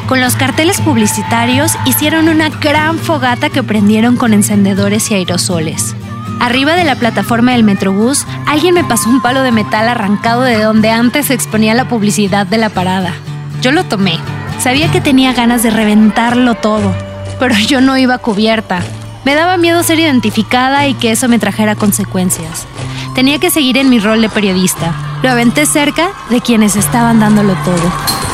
Con 0.07 0.21
los 0.21 0.37
carteles 0.37 0.81
publicitarios 0.81 1.73
hicieron 1.87 2.29
una 2.29 2.49
gran 2.49 2.99
fogata 2.99 3.51
que 3.51 3.63
prendieron 3.63 4.17
con 4.17 4.35
encendedores 4.35 5.11
y 5.11 5.15
aerosoles. 5.15 5.95
Arriba 6.43 6.75
de 6.75 6.83
la 6.83 6.97
plataforma 6.97 7.53
del 7.53 7.63
Metrobús, 7.63 8.27
alguien 8.49 8.75
me 8.75 8.83
pasó 8.83 9.09
un 9.09 9.23
palo 9.23 9.45
de 9.45 9.53
metal 9.53 9.89
arrancado 9.89 10.43
de 10.43 10.61
donde 10.61 10.91
antes 10.91 11.27
se 11.27 11.35
exponía 11.35 11.73
la 11.73 11.89
publicidad 11.89 12.49
de 12.49 12.59
la 12.59 12.69
parada. 12.69 13.15
Yo 13.61 13.71
lo 13.71 13.85
tomé. 13.85 14.19
Sabía 14.59 14.91
que 14.91 15.01
tenía 15.01 15.35
ganas 15.35 15.63
de 15.63 15.71
reventarlo 15.71 16.57
todo, 16.57 16.93
pero 17.39 17.55
yo 17.55 17.81
no 17.81 17.97
iba 17.97 18.19
cubierta. 18.19 18.81
Me 19.25 19.37
daba 19.37 19.57
miedo 19.57 19.85
ser 19.85 20.01
identificada 20.01 20.89
y 20.89 20.95
que 20.95 21.13
eso 21.13 21.29
me 21.29 21.39
trajera 21.39 21.77
consecuencias. 21.77 22.67
Tenía 23.15 23.39
que 23.39 23.51
seguir 23.51 23.79
en 23.79 23.89
mi 23.89 24.01
rol 24.01 24.21
de 24.21 24.29
periodista. 24.29 24.93
Lo 25.23 25.31
aventé 25.31 25.65
cerca 25.65 26.09
de 26.29 26.41
quienes 26.41 26.75
estaban 26.75 27.21
dándolo 27.21 27.55
todo. 27.65 28.32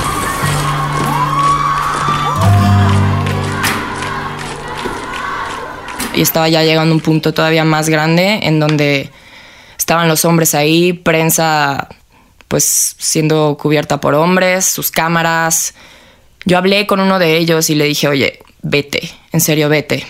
Y 6.19 6.23
estaba 6.23 6.49
ya 6.49 6.65
llegando 6.65 6.93
a 6.93 6.97
un 6.97 7.01
punto 7.01 7.33
todavía 7.33 7.65
más 7.65 7.89
grande 7.89 8.41
en 8.43 8.59
donde 8.59 9.09
estaban 9.79 10.09
los 10.09 10.25
hombres 10.25 10.53
ahí, 10.53 10.93
prensa 10.93 11.89
pues 12.49 12.97
siendo 12.99 13.57
cubierta 13.57 14.01
por 14.01 14.15
hombres, 14.15 14.65
sus 14.65 14.91
cámaras. 14.91 15.75
Yo 16.45 16.59
hablé 16.59 16.89
con 16.89 16.99
uno 16.99 17.21
de 17.21 17.37
ellos 17.37 17.71
y 17.71 17.77
le 17.77 17.85
dije, 17.85 18.09
oye, 18.09 18.41
vete, 18.63 19.09
en 19.31 19.41
serio, 19.41 19.69
vete. 19.69 20.05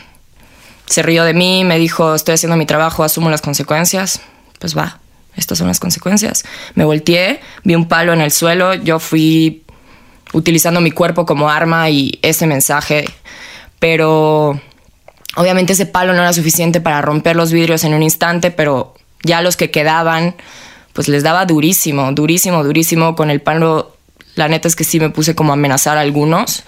Se 0.87 1.03
rió 1.03 1.25
de 1.25 1.35
mí, 1.35 1.65
me 1.65 1.79
dijo, 1.79 2.15
estoy 2.15 2.37
haciendo 2.37 2.57
mi 2.57 2.65
trabajo, 2.65 3.05
asumo 3.05 3.29
las 3.29 3.43
consecuencias. 3.43 4.23
Pues 4.61 4.75
va, 4.75 5.00
estas 5.37 5.59
son 5.59 5.67
las 5.67 5.79
consecuencias. 5.79 6.45
Me 6.75 6.87
volteé, 6.87 7.41
vi 7.65 7.75
un 7.75 7.87
palo 7.87 8.15
en 8.15 8.23
el 8.23 8.31
suelo, 8.31 8.73
yo 8.73 8.99
fui 8.99 9.62
utilizando 10.33 10.81
mi 10.81 10.91
cuerpo 10.91 11.27
como 11.27 11.50
arma 11.50 11.91
y 11.91 12.19
ese 12.23 12.47
mensaje, 12.47 13.05
pero 13.79 14.59
Obviamente 15.37 15.75
ese 15.75 15.87
palo 15.87 16.12
no 16.14 16.20
era 16.20 16.32
suficiente 16.32 16.80
para 16.80 17.00
romper 17.02 17.37
los 17.37 17.52
vidrios 17.52 17.85
en 17.85 17.94
un 17.94 18.02
instante, 18.02 18.50
pero 18.50 18.94
ya 19.23 19.42
los 19.42 19.56
que 19.56 19.70
quedaban, 19.70 20.35
pues 20.92 21.08
les 21.08 21.23
daba 21.23 21.44
durísimo, 21.44 22.11
durísimo, 22.12 22.64
durísimo. 22.64 23.14
Con 23.14 23.30
el 23.30 23.40
palo, 23.40 23.97
la 24.35 24.49
neta 24.49 24.68
es 24.68 24.76
que 24.76 24.85
sí 24.85 24.99
me 24.99 25.11
puse 25.11 25.35
como 25.35 25.52
a 25.52 25.54
amenazar 25.54 25.99
a 25.99 26.00
algunos. 26.00 26.64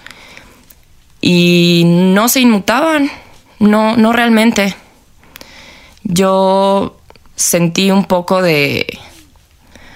Y 1.21 1.83
no 1.85 2.29
se 2.29 2.41
inmutaban, 2.41 3.11
no, 3.59 3.97
no 3.97 4.13
realmente. 4.13 4.75
Yo 6.03 6.99
sentí 7.35 7.91
un 7.91 8.05
poco 8.05 8.41
de, 8.41 8.99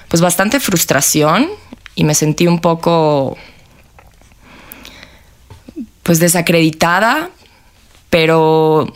pues 0.07 0.21
bastante 0.21 0.59
frustración 0.59 1.49
y 1.95 2.03
me 2.03 2.15
sentí 2.15 2.47
un 2.47 2.59
poco, 2.59 3.37
pues 6.03 6.19
desacreditada 6.19 7.29
pero 8.15 8.93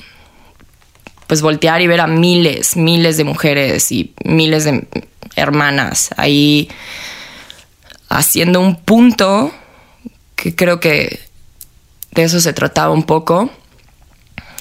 pues 1.27 1.41
voltear 1.41 1.81
y 1.81 1.87
ver 1.87 1.99
a 1.99 2.07
miles, 2.07 2.77
miles 2.77 3.17
de 3.17 3.25
mujeres 3.25 3.91
y 3.91 4.13
miles 4.23 4.63
de 4.63 4.87
hermanas 5.35 6.11
ahí 6.15 6.69
haciendo 8.07 8.61
un 8.61 8.77
punto 8.77 9.51
que 10.37 10.55
creo 10.55 10.79
que 10.79 11.19
de 12.11 12.23
eso 12.23 12.39
se 12.39 12.53
trataba 12.53 12.93
un 12.93 13.03
poco, 13.03 13.49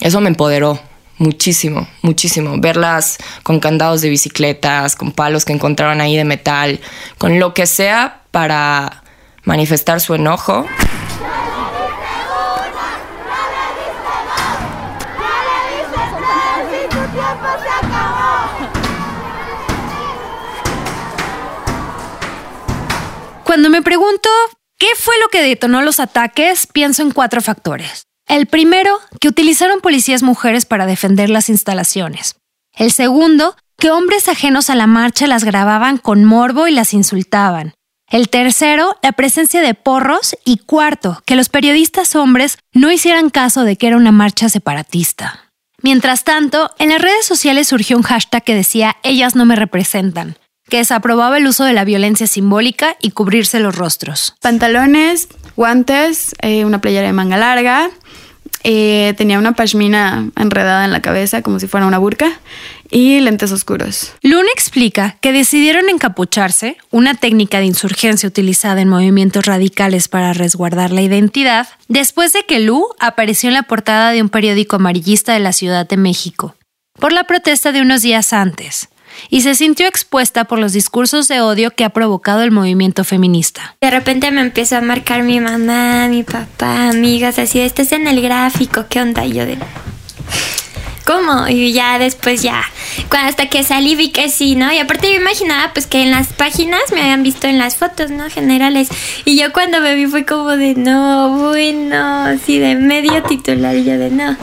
eso 0.01 0.21
me 0.21 0.29
empoderó 0.29 0.81
muchísimo, 1.19 1.87
muchísimo. 2.03 2.59
Verlas 2.59 3.19
con 3.45 3.61
candados 3.61 4.01
de 4.01 4.09
bicicletas, 4.09 4.97
con 4.97 5.13
palos 5.13 5.45
que 5.45 5.53
encontraron 5.53 6.01
ahí 6.01 6.17
de 6.17 6.25
metal, 6.25 6.81
con 7.17 7.39
lo 7.39 7.55
que 7.55 7.69
sea 7.69 8.23
para 8.33 9.05
manifestar 9.45 10.01
su 10.01 10.17
enojo. 10.17 10.67
Cuando 23.59 23.71
me 23.71 23.83
pregunto 23.83 24.29
qué 24.79 24.87
fue 24.95 25.19
lo 25.21 25.27
que 25.31 25.43
detonó 25.43 25.83
los 25.83 25.99
ataques, 25.99 26.69
pienso 26.69 27.03
en 27.03 27.11
cuatro 27.11 27.41
factores. 27.41 28.05
El 28.29 28.47
primero, 28.47 29.01
que 29.21 29.27
utilizaron 29.27 29.81
policías 29.81 30.23
mujeres 30.23 30.65
para 30.65 30.87
defender 30.87 31.29
las 31.29 31.49
instalaciones. 31.49 32.37
El 32.73 32.93
segundo, 32.93 33.57
que 33.77 33.91
hombres 33.91 34.29
ajenos 34.29 34.71
a 34.71 34.77
la 34.77 34.87
marcha 34.87 35.27
las 35.27 35.43
grababan 35.43 35.99
con 35.99 36.25
morbo 36.25 36.69
y 36.69 36.71
las 36.71 36.95
insultaban. 36.95 37.75
El 38.09 38.29
tercero, 38.29 38.97
la 39.03 39.11
presencia 39.11 39.61
de 39.61 39.75
porros. 39.75 40.37
Y 40.45 40.59
cuarto, 40.59 41.21
que 41.27 41.35
los 41.35 41.49
periodistas 41.49 42.15
hombres 42.15 42.59
no 42.73 42.93
hicieran 42.93 43.29
caso 43.29 43.65
de 43.65 43.75
que 43.75 43.89
era 43.89 43.97
una 43.97 44.13
marcha 44.13 44.49
separatista. 44.49 45.51
Mientras 45.83 46.23
tanto, 46.23 46.71
en 46.79 46.91
las 46.91 47.03
redes 47.03 47.27
sociales 47.27 47.67
surgió 47.67 47.97
un 47.97 48.05
hashtag 48.05 48.45
que 48.45 48.55
decía 48.55 48.99
Ellas 49.03 49.35
no 49.35 49.47
me 49.47 49.57
representan 49.57 50.37
que 50.69 50.79
desaprobaba 50.79 51.39
el 51.39 51.47
uso 51.47 51.65
de 51.65 51.73
la 51.73 51.85
violencia 51.85 52.27
simbólica 52.27 52.97
y 53.01 53.11
cubrirse 53.11 53.61
los 53.61 53.77
rostros. 53.77 54.35
Pantalones, 54.41 55.29
guantes, 55.57 56.35
eh, 56.43 56.65
una 56.65 56.81
playera 56.81 57.07
de 57.07 57.13
manga 57.13 57.37
larga, 57.37 57.91
eh, 58.65 59.15
tenía 59.17 59.39
una 59.39 59.53
pashmina 59.53 60.31
enredada 60.37 60.85
en 60.85 60.93
la 60.93 61.01
cabeza 61.01 61.43
como 61.43 61.61
si 61.61 61.69
fuera 61.69 61.87
una 61.87 61.99
burka 61.99 62.41
y 62.91 63.21
lentes 63.21 63.53
oscuros. 63.53 64.13
Luna 64.23 64.49
explica 64.53 65.17
que 65.21 65.33
decidieron 65.33 65.89
encapucharse, 65.89 66.77
una 66.91 67.15
técnica 67.15 67.61
de 67.61 67.67
insurgencia 67.67 68.29
utilizada 68.29 68.81
en 68.81 68.89
movimientos 68.89 69.47
radicales 69.47 70.09
para 70.09 70.33
resguardar 70.33 70.91
la 70.91 71.03
identidad, 71.03 71.69
después 71.89 72.33
de 72.33 72.45
que 72.45 72.61
Lu 72.61 72.89
apareció 72.99 73.49
en 73.49 73.55
la 73.55 73.63
portada 73.63 74.11
de 74.11 74.23
un 74.23 74.29
periódico 74.29 74.77
amarillista 74.77 75.35
de 75.35 75.41
la 75.41 75.53
Ciudad 75.53 75.87
de 75.89 75.97
México, 75.97 76.57
por 76.99 77.13
la 77.13 77.25
protesta 77.25 77.73
de 77.73 77.83
unos 77.83 78.03
días 78.03 78.33
antes 78.33 78.89
y 79.31 79.43
se 79.43 79.55
sintió 79.55 79.87
expuesta 79.87 80.45
por 80.45 80.59
los 80.59 80.73
discursos 80.73 81.29
de 81.29 81.41
odio 81.41 81.71
que 81.71 81.85
ha 81.85 81.91
provocado 81.91 82.43
el 82.43 82.51
movimiento 82.51 83.05
feminista. 83.05 83.77
De 83.81 83.91
repente 83.91 84.31
me 84.31 84.41
empezó 84.41 84.77
a 84.77 84.81
marcar 84.81 85.23
mi 85.23 85.41
mamá, 85.41 86.09
mi 86.09 86.23
papá, 86.23 86.91
amigas, 86.91 87.39
así, 87.39 87.61
estás 87.61 87.93
en 87.93 88.07
el 88.07 88.21
gráfico, 88.23 88.87
¿qué 88.89 89.01
onda? 89.01 89.27
Yo 89.27 89.47
de... 89.47 89.59
¿cómo? 91.09 91.49
Y 91.49 91.73
ya 91.73 91.99
después 91.99 92.43
ya, 92.43 92.63
cuando 93.09 93.31
hasta 93.31 93.47
que 93.47 93.65
salí 93.65 93.97
vi 93.97 94.11
que 94.11 94.29
sí, 94.29 94.57
¿no? 94.57 94.71
Y 94.71 94.79
aparte 94.79 95.09
yo 95.09 95.19
imaginaba 95.19 95.73
pues 95.73 95.87
que 95.87 96.03
en 96.03 96.11
las 96.11 96.35
páginas 96.35 96.83
me 96.93 97.01
habían 97.01 97.23
visto 97.23 97.47
en 97.47 97.57
las 97.57 97.77
fotos, 97.77 98.11
¿no? 98.11 98.29
Generales. 98.29 98.89
Y 99.25 99.39
yo 99.39 99.51
cuando 99.55 99.81
me 99.81 99.95
vi 99.95 100.07
fue 100.07 100.27
como 100.27 100.51
de 100.51 100.75
no, 100.75 101.31
bueno, 101.31 102.25
así 102.27 102.59
de 102.59 102.75
medio 102.75 103.23
titular 103.23 103.75
y 103.75 103.85
yo 103.85 103.99
de 103.99 104.11
no. 104.11 104.37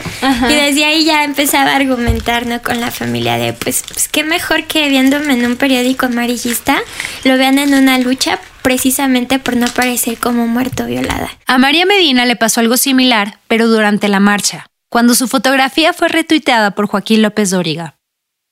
Y 0.49 0.53
desde 0.55 0.85
ahí 0.85 1.05
ya 1.05 1.23
empezaba 1.23 1.73
a 1.73 1.75
argumentar, 1.75 2.47
¿no? 2.47 2.59
Con 2.63 2.81
la 2.81 2.89
familia 2.89 3.37
de 3.37 3.53
pues, 3.53 3.83
pues 3.87 4.07
qué 4.07 4.23
mejor 4.23 4.63
que 4.63 4.89
viéndome 4.89 5.33
en 5.33 5.45
un 5.45 5.57
periódico 5.57 6.07
amarillista, 6.07 6.79
lo 7.25 7.37
vean 7.37 7.59
en 7.59 7.75
una 7.75 7.99
lucha 7.99 8.39
precisamente 8.63 9.37
por 9.37 9.55
no 9.55 9.67
parecer 9.67 10.17
como 10.17 10.47
muerto 10.47 10.87
violada. 10.87 11.29
A 11.45 11.59
María 11.59 11.85
Medina 11.85 12.25
le 12.25 12.35
pasó 12.35 12.59
algo 12.59 12.75
similar, 12.77 13.37
pero 13.47 13.67
durante 13.67 14.07
la 14.07 14.19
marcha 14.19 14.65
cuando 14.95 15.13
su 15.13 15.27
fotografía 15.27 15.91
fue 15.91 16.07
retuiteada 16.07 16.71
por 16.71 16.87
Joaquín 16.87 17.21
López 17.21 17.49
Dóriga. 17.49 17.97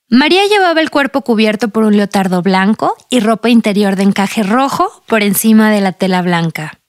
María 0.09 0.41
llevaba 0.45 0.81
el 0.81 0.89
cuerpo 0.89 1.21
cubierto 1.21 1.69
por 1.69 1.85
un 1.85 1.95
leotardo 1.95 2.41
blanco 2.41 2.97
y 3.09 3.21
ropa 3.21 3.47
interior 3.47 3.95
de 3.95 4.03
encaje 4.03 4.43
rojo 4.43 4.91
por 5.07 5.23
encima 5.23 5.71
de 5.71 5.79
la 5.79 5.93
tela 5.93 6.21
blanca. 6.21 6.81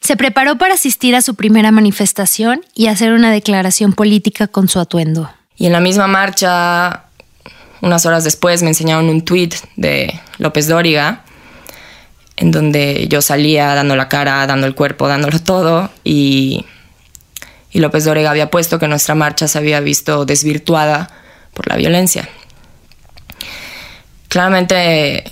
Se 0.00 0.16
preparó 0.16 0.58
para 0.58 0.74
asistir 0.74 1.14
a 1.14 1.22
su 1.22 1.36
primera 1.36 1.70
manifestación 1.70 2.62
y 2.74 2.88
hacer 2.88 3.12
una 3.12 3.30
declaración 3.30 3.92
política 3.92 4.48
con 4.48 4.66
su 4.66 4.80
atuendo. 4.80 5.30
Y 5.54 5.66
en 5.66 5.72
la 5.72 5.78
misma 5.78 6.08
marcha, 6.08 7.04
unas 7.82 8.06
horas 8.06 8.24
después, 8.24 8.64
me 8.64 8.70
enseñaron 8.70 9.08
un 9.08 9.22
tuit 9.22 9.54
de 9.76 10.20
López 10.38 10.66
Dóriga, 10.66 11.22
en 12.34 12.50
donde 12.50 13.06
yo 13.06 13.22
salía 13.22 13.72
dando 13.76 13.94
la 13.94 14.08
cara, 14.08 14.44
dando 14.48 14.66
el 14.66 14.74
cuerpo, 14.74 15.06
dándolo 15.06 15.38
todo, 15.38 15.90
y 16.02 16.66
y 17.76 17.78
López 17.78 18.06
Dóriga 18.06 18.30
había 18.30 18.50
puesto 18.50 18.78
que 18.78 18.88
nuestra 18.88 19.14
marcha 19.14 19.48
se 19.48 19.58
había 19.58 19.80
visto 19.80 20.24
desvirtuada 20.24 21.10
por 21.52 21.68
la 21.68 21.76
violencia. 21.76 22.26
Claramente, 24.28 25.30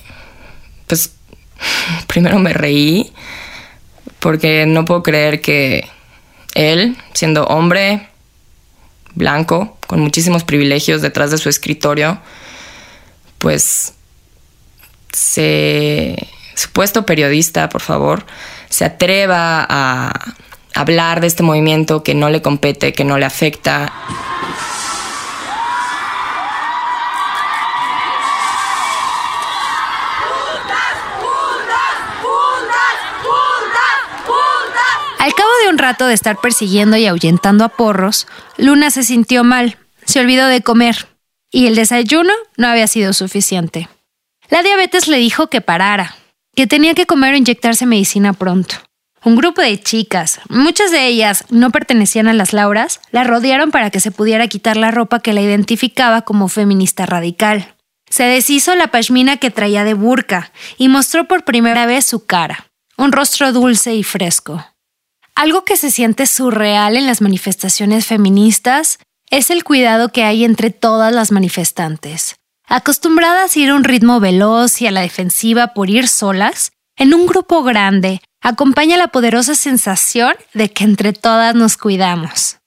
pues 0.86 1.14
primero 2.06 2.38
me 2.38 2.52
reí 2.52 3.14
porque 4.20 4.66
no 4.66 4.84
puedo 4.84 5.02
creer 5.02 5.40
que 5.40 5.88
él, 6.54 6.98
siendo 7.14 7.44
hombre, 7.44 8.10
blanco, 9.14 9.78
con 9.86 10.00
muchísimos 10.00 10.44
privilegios 10.44 11.00
detrás 11.00 11.30
de 11.30 11.38
su 11.38 11.48
escritorio, 11.48 12.20
pues 13.38 13.94
se 15.14 16.28
supuesto 16.54 17.06
periodista, 17.06 17.70
por 17.70 17.80
favor, 17.80 18.26
se 18.68 18.84
atreva 18.84 19.66
a 19.66 20.34
hablar 20.74 21.20
de 21.20 21.28
este 21.28 21.42
movimiento 21.42 22.02
que 22.02 22.14
no 22.14 22.28
le 22.28 22.42
compete, 22.42 22.92
que 22.92 23.04
no 23.04 23.18
le 23.18 23.24
afecta. 23.24 23.92
Al 35.18 35.32
cabo 35.34 35.50
de 35.62 35.70
un 35.70 35.78
rato 35.78 36.06
de 36.06 36.14
estar 36.14 36.38
persiguiendo 36.38 36.96
y 36.96 37.06
ahuyentando 37.06 37.64
a 37.64 37.70
porros, 37.70 38.26
Luna 38.58 38.90
se 38.90 39.04
sintió 39.04 39.42
mal, 39.42 39.78
se 40.04 40.20
olvidó 40.20 40.48
de 40.48 40.60
comer, 40.60 41.08
y 41.50 41.66
el 41.66 41.76
desayuno 41.76 42.32
no 42.58 42.66
había 42.66 42.86
sido 42.88 43.12
suficiente. 43.14 43.88
La 44.50 44.62
diabetes 44.62 45.08
le 45.08 45.16
dijo 45.16 45.46
que 45.46 45.62
parara, 45.62 46.16
que 46.54 46.66
tenía 46.66 46.94
que 46.94 47.06
comer 47.06 47.32
o 47.32 47.36
inyectarse 47.38 47.86
medicina 47.86 48.34
pronto. 48.34 48.83
Un 49.24 49.36
grupo 49.36 49.62
de 49.62 49.80
chicas, 49.80 50.38
muchas 50.50 50.90
de 50.90 51.06
ellas 51.06 51.46
no 51.48 51.70
pertenecían 51.70 52.28
a 52.28 52.34
las 52.34 52.52
Lauras, 52.52 53.00
la 53.10 53.24
rodearon 53.24 53.70
para 53.70 53.88
que 53.88 53.98
se 53.98 54.10
pudiera 54.10 54.48
quitar 54.48 54.76
la 54.76 54.90
ropa 54.90 55.20
que 55.20 55.32
la 55.32 55.40
identificaba 55.40 56.22
como 56.22 56.48
feminista 56.48 57.06
radical. 57.06 57.74
Se 58.10 58.24
deshizo 58.24 58.74
la 58.74 58.88
pashmina 58.88 59.38
que 59.38 59.50
traía 59.50 59.82
de 59.82 59.94
burka 59.94 60.52
y 60.76 60.88
mostró 60.88 61.26
por 61.26 61.44
primera 61.44 61.86
vez 61.86 62.04
su 62.04 62.26
cara, 62.26 62.66
un 62.98 63.12
rostro 63.12 63.50
dulce 63.52 63.94
y 63.94 64.02
fresco. 64.02 64.62
Algo 65.34 65.64
que 65.64 65.78
se 65.78 65.90
siente 65.90 66.26
surreal 66.26 66.94
en 66.94 67.06
las 67.06 67.22
manifestaciones 67.22 68.04
feministas 68.04 68.98
es 69.30 69.48
el 69.48 69.64
cuidado 69.64 70.10
que 70.10 70.22
hay 70.24 70.44
entre 70.44 70.68
todas 70.68 71.14
las 71.14 71.32
manifestantes. 71.32 72.36
Acostumbradas 72.66 73.56
a 73.56 73.58
ir 73.58 73.70
a 73.70 73.74
un 73.74 73.84
ritmo 73.84 74.20
veloz 74.20 74.82
y 74.82 74.86
a 74.86 74.90
la 74.90 75.00
defensiva 75.00 75.68
por 75.68 75.88
ir 75.88 76.08
solas, 76.08 76.72
en 76.96 77.14
un 77.14 77.26
grupo 77.26 77.62
grande 77.64 78.20
acompaña 78.44 78.96
la 78.98 79.08
poderosa 79.08 79.56
sensación 79.56 80.34
de 80.52 80.70
que 80.70 80.84
entre 80.84 81.12
todas 81.14 81.54
nos 81.56 81.76
cuidamos. 81.76 82.58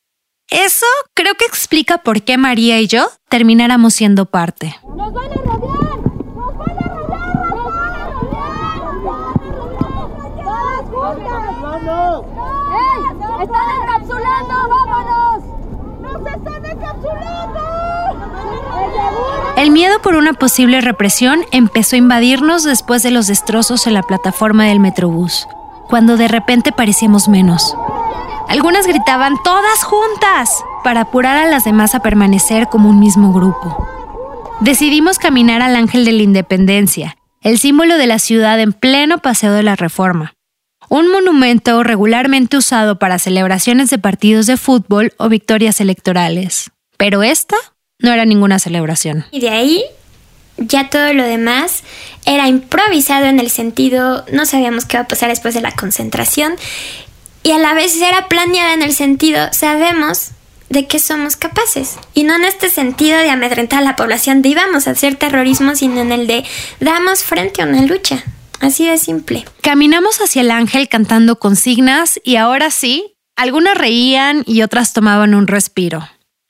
Eso 0.49 0.87
creo 1.13 1.35
que 1.35 1.45
explica 1.45 1.99
por 1.99 2.23
qué 2.23 2.37
María 2.37 2.81
y 2.81 2.87
yo 2.87 3.09
termináramos 3.29 3.93
siendo 3.93 4.25
parte. 4.25 4.75
¡Nos 4.83 5.13
van 5.13 5.31
a 5.31 5.35
rodear! 5.35 5.99
¡Nos 6.35 6.57
van 6.57 6.77
a 6.79 6.87
rodear! 6.87 7.49
¡Nos 7.55 7.73
van 7.75 7.95
a 7.95 8.09
rodear! 8.09 8.79
¡Todas 10.43 10.81
juntas! 10.89 12.23
¡Ey! 12.73 13.01
¡Están 13.43 13.69
encapsulando! 13.81 14.55
¡Vámonos! 14.69 15.43
¡Nos 16.01 16.19
están 16.33 16.65
encapsulando! 16.65 17.61
El 19.57 19.71
miedo 19.71 20.01
por 20.01 20.15
una 20.15 20.33
posible 20.33 20.81
represión 20.81 21.41
empezó 21.51 21.95
a 21.95 21.99
invadirnos 21.99 22.63
después 22.63 23.03
de 23.03 23.11
los 23.11 23.27
destrozos 23.27 23.85
en 23.85 23.93
la 23.93 24.01
plataforma 24.01 24.65
del 24.65 24.79
Metrobús 24.79 25.47
cuando 25.87 26.17
de 26.17 26.27
repente 26.27 26.71
parecíamos 26.71 27.27
menos. 27.27 27.75
Algunas 28.47 28.87
gritaban 28.87 29.35
todas 29.43 29.83
juntas 29.83 30.63
para 30.83 31.01
apurar 31.01 31.37
a 31.37 31.49
las 31.49 31.65
demás 31.65 31.95
a 31.95 31.99
permanecer 31.99 32.69
como 32.69 32.89
un 32.89 32.99
mismo 32.99 33.33
grupo. 33.33 33.87
Decidimos 34.61 35.19
caminar 35.19 35.61
al 35.61 35.75
Ángel 35.75 36.05
de 36.05 36.13
la 36.13 36.23
Independencia, 36.23 37.17
el 37.41 37.59
símbolo 37.59 37.97
de 37.97 38.07
la 38.07 38.19
ciudad 38.19 38.59
en 38.59 38.73
pleno 38.73 39.19
Paseo 39.19 39.51
de 39.53 39.63
la 39.63 39.75
Reforma. 39.75 40.33
Un 40.89 41.11
monumento 41.11 41.83
regularmente 41.83 42.57
usado 42.57 42.97
para 42.97 43.19
celebraciones 43.19 43.89
de 43.89 43.97
partidos 43.97 44.45
de 44.45 44.55
fútbol 44.55 45.13
o 45.17 45.27
victorias 45.27 45.81
electorales. 45.81 46.71
Pero 46.95 47.23
esta 47.23 47.57
no 47.99 48.11
era 48.13 48.25
ninguna 48.25 48.57
celebración. 48.57 49.25
Y 49.31 49.41
de 49.41 49.49
ahí 49.49 49.83
ya 50.57 50.89
todo 50.89 51.13
lo 51.13 51.23
demás 51.23 51.83
era 52.25 52.47
improvisado 52.47 53.25
en 53.25 53.39
el 53.39 53.49
sentido, 53.49 54.25
no 54.31 54.45
sabíamos 54.45 54.85
qué 54.85 54.97
iba 54.97 55.03
a 55.03 55.07
pasar 55.07 55.29
después 55.29 55.53
de 55.53 55.61
la 55.61 55.71
concentración 55.71 56.55
y 57.43 57.51
a 57.51 57.57
la 57.59 57.73
vez 57.73 57.95
era 58.01 58.27
planeada 58.27 58.73
en 58.73 58.81
el 58.81 58.93
sentido, 58.93 59.47
sabemos 59.53 60.31
de 60.69 60.85
qué 60.85 60.99
somos 60.99 61.37
capaces. 61.37 61.97
Y 62.13 62.23
no 62.23 62.35
en 62.35 62.43
este 62.43 62.69
sentido 62.69 63.17
de 63.17 63.29
amedrentar 63.29 63.79
a 63.79 63.85
la 63.85 63.95
población, 63.95 64.41
de 64.41 64.49
íbamos 64.49 64.87
a 64.87 64.91
hacer 64.91 65.15
terrorismo, 65.15 65.75
sino 65.75 66.01
en 66.01 66.11
el 66.11 66.27
de 66.27 66.43
damos 66.81 67.23
frente 67.23 67.61
a 67.61 67.65
una 67.65 67.83
lucha. 67.83 68.23
Así 68.59 68.87
de 68.87 68.97
simple. 68.97 69.45
Caminamos 69.61 70.19
hacia 70.19 70.41
el 70.41 70.51
ángel 70.51 70.89
cantando 70.89 71.39
consignas 71.39 72.19
y 72.23 72.37
ahora 72.37 72.71
sí, 72.71 73.15
algunas 73.35 73.77
reían 73.77 74.43
y 74.45 74.63
otras 74.63 74.93
tomaban 74.93 75.35
un 75.35 75.47
respiro. 75.47 76.07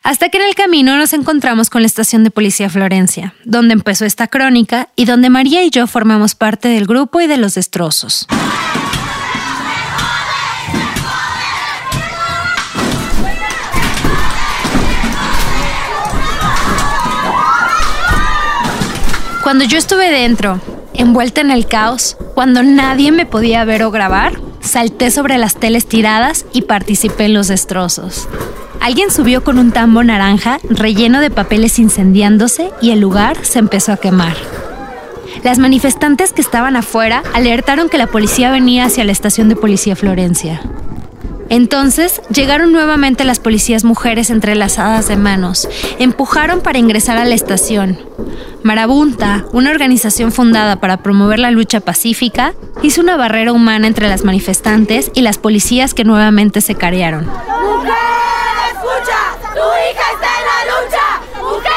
Hasta 0.07 0.29
que 0.29 0.37
en 0.37 0.47
el 0.47 0.55
camino 0.55 0.95
nos 0.95 1.11
encontramos 1.11 1.69
con 1.69 1.81
la 1.81 1.85
estación 1.85 2.23
de 2.23 2.31
policía 2.31 2.69
Florencia, 2.69 3.33
donde 3.43 3.73
empezó 3.73 4.05
esta 4.05 4.29
crónica 4.29 4.87
y 4.95 5.03
donde 5.03 5.29
María 5.29 5.65
y 5.65 5.69
yo 5.69 5.85
formamos 5.85 6.33
parte 6.33 6.69
del 6.69 6.87
grupo 6.87 7.19
y 7.19 7.27
de 7.27 7.35
los 7.35 7.55
destrozos. 7.55 8.25
Cuando 19.43 19.65
yo 19.65 19.77
estuve 19.77 20.09
dentro, 20.09 20.61
envuelta 20.93 21.41
en 21.41 21.51
el 21.51 21.67
caos, 21.67 22.15
cuando 22.33 22.63
nadie 22.63 23.11
me 23.11 23.25
podía 23.25 23.65
ver 23.65 23.83
o 23.83 23.91
grabar, 23.91 24.39
salté 24.61 25.11
sobre 25.11 25.37
las 25.37 25.57
teles 25.57 25.85
tiradas 25.85 26.45
y 26.53 26.61
participé 26.61 27.25
en 27.25 27.33
los 27.33 27.49
destrozos. 27.49 28.29
Alguien 28.87 29.11
subió 29.11 29.43
con 29.43 29.59
un 29.59 29.73
tambo 29.73 30.01
naranja 30.01 30.59
relleno 30.69 31.19
de 31.19 31.29
papeles 31.29 31.77
incendiándose 31.77 32.71
y 32.81 32.91
el 32.91 33.01
lugar 33.01 33.43
se 33.43 33.59
empezó 33.59 33.91
a 33.91 33.97
quemar. 33.97 34.37
Las 35.43 35.57
manifestantes 35.57 36.31
que 36.31 36.39
estaban 36.39 36.77
afuera 36.77 37.21
alertaron 37.33 37.89
que 37.89 37.97
la 37.97 38.07
policía 38.07 38.49
venía 38.49 38.85
hacia 38.85 39.03
la 39.03 39.11
estación 39.11 39.49
de 39.49 39.57
policía 39.57 39.97
Florencia. 39.97 40.61
Entonces 41.49 42.21
llegaron 42.33 42.71
nuevamente 42.71 43.25
las 43.25 43.39
policías 43.39 43.83
mujeres 43.83 44.29
entrelazadas 44.29 45.09
de 45.09 45.17
manos, 45.17 45.67
empujaron 45.99 46.61
para 46.61 46.79
ingresar 46.79 47.17
a 47.17 47.25
la 47.25 47.35
estación. 47.35 47.99
Marabunta, 48.63 49.47
una 49.51 49.69
organización 49.69 50.31
fundada 50.31 50.79
para 50.79 51.03
promover 51.03 51.39
la 51.39 51.51
lucha 51.51 51.81
pacífica, 51.81 52.53
hizo 52.81 53.01
una 53.01 53.17
barrera 53.17 53.51
humana 53.51 53.85
entre 53.85 54.07
las 54.07 54.23
manifestantes 54.23 55.11
y 55.13 55.23
las 55.23 55.37
policías 55.37 55.93
que 55.93 56.05
nuevamente 56.05 56.61
se 56.61 56.75
carearon. 56.75 57.25
¡Tu 57.25 58.06
hija 59.97 60.11
está 60.11 60.29
en 60.39 60.45
la 60.45 60.59
lucha! 60.75 61.05
¡Mujer, 61.37 61.73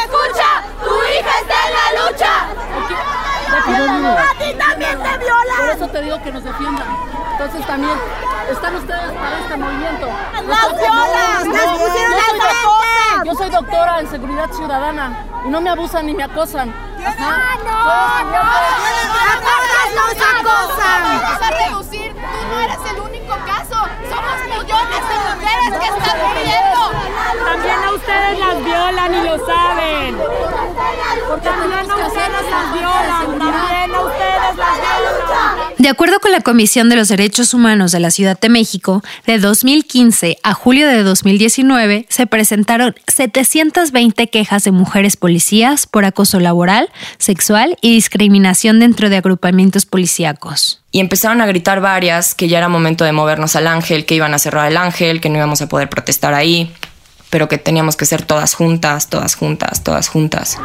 escucha! 0.00 0.48
¡Tu 0.82 0.94
hija 1.12 1.32
está 1.40 1.56
en 1.68 1.72
la 1.74 1.86
lucha! 2.00 2.32
¡A 3.56 4.34
ti 4.38 4.54
también 4.54 5.02
te 5.02 5.18
violan! 5.18 5.58
Por 5.58 5.68
eso 5.70 5.88
te 5.88 6.02
digo 6.02 6.22
que 6.22 6.32
nos 6.32 6.44
defiendan. 6.44 6.86
Entonces 7.32 7.66
también, 7.66 7.98
¿están 8.50 8.74
ustedes 8.76 9.12
para 9.12 9.38
este 9.38 9.56
movimiento? 9.56 10.08
¡Las 10.46 10.76
violas! 10.78 11.46
¡Las 11.46 11.78
pusieron 11.78 12.20
frente! 12.20 12.44
Yo 13.24 13.34
soy 13.34 13.50
doctora 13.50 14.00
en 14.00 14.10
seguridad 14.10 14.50
ciudadana 14.52 15.26
y 15.44 15.48
no 15.48 15.60
me 15.60 15.70
abusan 15.70 16.06
ni 16.06 16.14
me 16.14 16.24
acosan. 16.24 16.74
Ajá. 17.04 17.56
¡No! 17.64 18.30
¡No! 18.30 18.44
nos 19.94 20.12
acosan! 20.12 21.02
Vamos 21.22 21.42
a 21.42 21.50
reducir. 21.50 22.12
Tú 22.12 22.48
no 22.50 22.60
eres 22.60 22.78
el 22.90 23.00
único 23.00 23.02
caso. 23.02 23.13
Somos 24.74 24.88
millones 24.88 25.08
de 25.08 25.16
mujeres 25.30 25.70
que 25.78 25.86
están 25.86 26.18
muriendo. 26.18 26.82
También 27.44 27.84
a 27.84 27.92
ustedes 27.92 28.38
las 28.38 28.64
violan 28.64 29.14
y 29.14 29.20
lo 29.22 29.46
saben. 29.46 30.18
Porque 31.28 31.48
también 31.48 31.90
a 31.90 32.06
ustedes 32.06 32.50
las 32.50 32.72
violan. 32.72 33.38
También 33.38 33.94
a 33.94 34.00
ustedes 34.00 34.56
las 34.56 34.56
violan. 34.56 35.63
De 35.78 35.88
acuerdo 35.88 36.20
con 36.20 36.30
la 36.30 36.40
Comisión 36.40 36.88
de 36.88 36.96
los 36.96 37.08
Derechos 37.08 37.52
Humanos 37.52 37.90
de 37.90 37.98
la 37.98 38.12
Ciudad 38.12 38.38
de 38.38 38.48
México, 38.48 39.02
de 39.26 39.38
2015 39.38 40.38
a 40.42 40.54
julio 40.54 40.86
de 40.88 41.02
2019 41.02 42.06
se 42.08 42.26
presentaron 42.26 42.94
720 43.08 44.28
quejas 44.28 44.62
de 44.62 44.70
mujeres 44.70 45.16
policías 45.16 45.86
por 45.86 46.04
acoso 46.04 46.38
laboral, 46.38 46.90
sexual 47.18 47.76
y 47.80 47.94
discriminación 47.94 48.78
dentro 48.78 49.08
de 49.10 49.16
agrupamientos 49.16 49.84
policíacos. 49.84 50.80
Y 50.92 51.00
empezaron 51.00 51.40
a 51.40 51.46
gritar 51.46 51.80
varias 51.80 52.36
que 52.36 52.46
ya 52.46 52.58
era 52.58 52.68
momento 52.68 53.04
de 53.04 53.12
movernos 53.12 53.56
al 53.56 53.66
ángel, 53.66 54.06
que 54.06 54.14
iban 54.14 54.32
a 54.32 54.38
cerrar 54.38 54.70
el 54.70 54.76
ángel, 54.76 55.20
que 55.20 55.28
no 55.28 55.38
íbamos 55.38 55.60
a 55.60 55.68
poder 55.68 55.88
protestar 55.88 56.34
ahí, 56.34 56.72
pero 57.30 57.48
que 57.48 57.58
teníamos 57.58 57.96
que 57.96 58.06
ser 58.06 58.22
todas 58.22 58.54
juntas, 58.54 59.08
todas 59.08 59.34
juntas, 59.34 59.82
todas 59.82 60.08
juntas. 60.08 60.56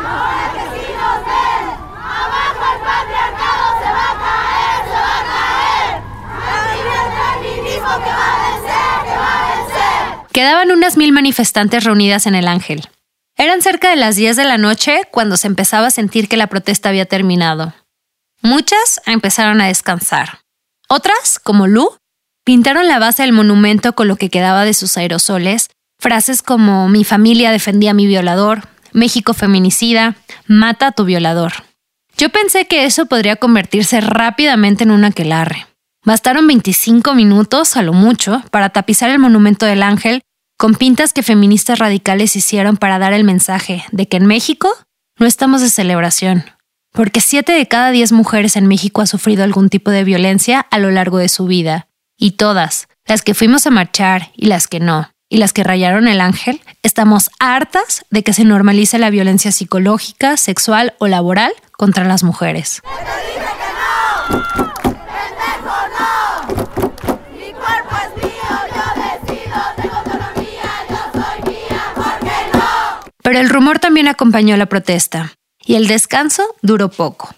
Quedaban 10.39 10.71
unas 10.71 10.95
mil 10.95 11.11
manifestantes 11.11 11.83
reunidas 11.83 12.25
en 12.25 12.33
el 12.33 12.47
Ángel. 12.47 12.87
Eran 13.35 13.61
cerca 13.61 13.89
de 13.89 13.97
las 13.97 14.15
10 14.15 14.37
de 14.37 14.45
la 14.45 14.57
noche 14.57 15.01
cuando 15.11 15.35
se 15.35 15.47
empezaba 15.47 15.87
a 15.87 15.91
sentir 15.91 16.29
que 16.29 16.37
la 16.37 16.47
protesta 16.47 16.87
había 16.87 17.05
terminado. 17.05 17.73
Muchas 18.41 19.01
empezaron 19.05 19.59
a 19.59 19.67
descansar. 19.67 20.39
Otras, 20.87 21.39
como 21.39 21.67
Lu, 21.67 21.89
pintaron 22.45 22.87
la 22.87 22.99
base 22.99 23.23
del 23.23 23.33
monumento 23.33 23.95
con 23.95 24.07
lo 24.07 24.15
que 24.15 24.29
quedaba 24.29 24.63
de 24.63 24.73
sus 24.73 24.95
aerosoles, 24.95 25.67
frases 25.99 26.41
como 26.41 26.87
mi 26.87 27.03
familia 27.03 27.51
defendía 27.51 27.91
a 27.91 27.95
mi 27.95 28.07
violador, 28.07 28.61
México 28.93 29.33
feminicida, 29.33 30.15
mata 30.47 30.87
a 30.87 30.91
tu 30.93 31.03
violador. 31.03 31.51
Yo 32.15 32.29
pensé 32.29 32.65
que 32.65 32.85
eso 32.85 33.07
podría 33.07 33.35
convertirse 33.35 33.99
rápidamente 33.99 34.85
en 34.85 34.91
un 34.91 35.03
aquelarre. 35.03 35.67
Bastaron 36.05 36.47
25 36.47 37.13
minutos, 37.13 37.75
a 37.75 37.81
lo 37.81 37.91
mucho, 37.91 38.41
para 38.51 38.69
tapizar 38.69 39.09
el 39.09 39.19
monumento 39.19 39.65
del 39.65 39.83
ángel 39.83 40.21
con 40.59 40.75
pintas 40.75 41.13
que 41.13 41.23
feministas 41.23 41.79
radicales 41.79 42.35
hicieron 42.35 42.75
para 42.75 42.99
dar 42.99 43.13
el 43.13 43.23
mensaje 43.23 43.85
de 43.93 44.09
que 44.09 44.17
en 44.17 44.25
México 44.25 44.69
no 45.17 45.25
estamos 45.25 45.61
de 45.61 45.69
celebración, 45.69 46.43
porque 46.91 47.21
7 47.21 47.53
de 47.53 47.65
cada 47.69 47.91
10 47.91 48.11
mujeres 48.11 48.57
en 48.57 48.67
México 48.67 49.01
ha 49.01 49.07
sufrido 49.07 49.45
algún 49.45 49.69
tipo 49.69 49.89
de 49.89 50.03
violencia 50.03 50.59
a 50.59 50.77
lo 50.77 50.91
largo 50.91 51.17
de 51.17 51.29
su 51.29 51.45
vida, 51.45 51.87
y 52.17 52.31
todas, 52.31 52.89
las 53.07 53.21
que 53.21 53.35
fuimos 53.35 53.67
a 53.67 53.71
marchar 53.71 54.33
y 54.35 54.47
las 54.47 54.67
que 54.67 54.81
no, 54.81 55.09
y 55.29 55.37
las 55.37 55.53
que 55.53 55.63
rayaron 55.63 56.09
el 56.09 56.19
ángel, 56.19 56.59
estamos 56.83 57.29
hartas 57.39 58.03
de 58.09 58.23
que 58.23 58.33
se 58.33 58.43
normalice 58.43 58.99
la 58.99 59.11
violencia 59.11 59.53
psicológica, 59.53 60.35
sexual 60.35 60.93
o 60.99 61.07
laboral 61.07 61.53
contra 61.77 62.03
las 62.03 62.21
mujeres. 62.21 62.81
Pero 73.29 73.41
el 73.41 73.49
rumor 73.49 73.77
también 73.77 74.07
acompañó 74.07 74.57
la 74.57 74.65
protesta, 74.65 75.33
y 75.63 75.75
el 75.75 75.85
descanso 75.85 76.41
duró 76.63 76.89
poco. 76.89 77.29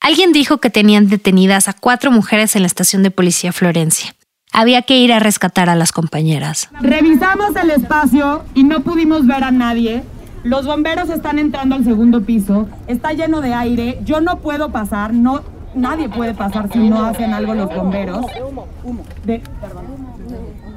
Alguien 0.00 0.30
dijo 0.30 0.58
que 0.58 0.70
tenían 0.70 1.08
detenidas 1.08 1.66
a 1.66 1.72
cuatro 1.72 2.12
mujeres 2.12 2.54
en 2.54 2.62
la 2.62 2.68
estación 2.68 3.02
de 3.02 3.10
policía 3.10 3.52
Florencia. 3.52 4.14
Había 4.52 4.82
que 4.82 4.98
ir 4.98 5.12
a 5.12 5.18
rescatar 5.18 5.68
a 5.68 5.74
las 5.74 5.90
compañeras. 5.90 6.68
Revisamos 6.80 7.56
el 7.56 7.70
espacio 7.72 8.44
y 8.54 8.62
no 8.62 8.82
pudimos 8.82 9.26
ver 9.26 9.42
a 9.42 9.50
nadie. 9.50 10.04
Los 10.44 10.66
bomberos 10.66 11.10
están 11.10 11.40
entrando 11.40 11.74
al 11.74 11.82
segundo 11.82 12.22
piso. 12.22 12.68
Está 12.86 13.12
lleno 13.12 13.40
de 13.40 13.52
aire. 13.52 13.98
Yo 14.04 14.20
no 14.20 14.38
puedo 14.38 14.70
pasar. 14.70 15.12
No, 15.12 15.42
nadie 15.74 16.08
puede 16.08 16.32
pasar 16.32 16.72
si 16.72 16.78
no 16.78 17.04
hacen 17.04 17.34
algo 17.34 17.56
los 17.56 17.74
bomberos. 17.74 18.24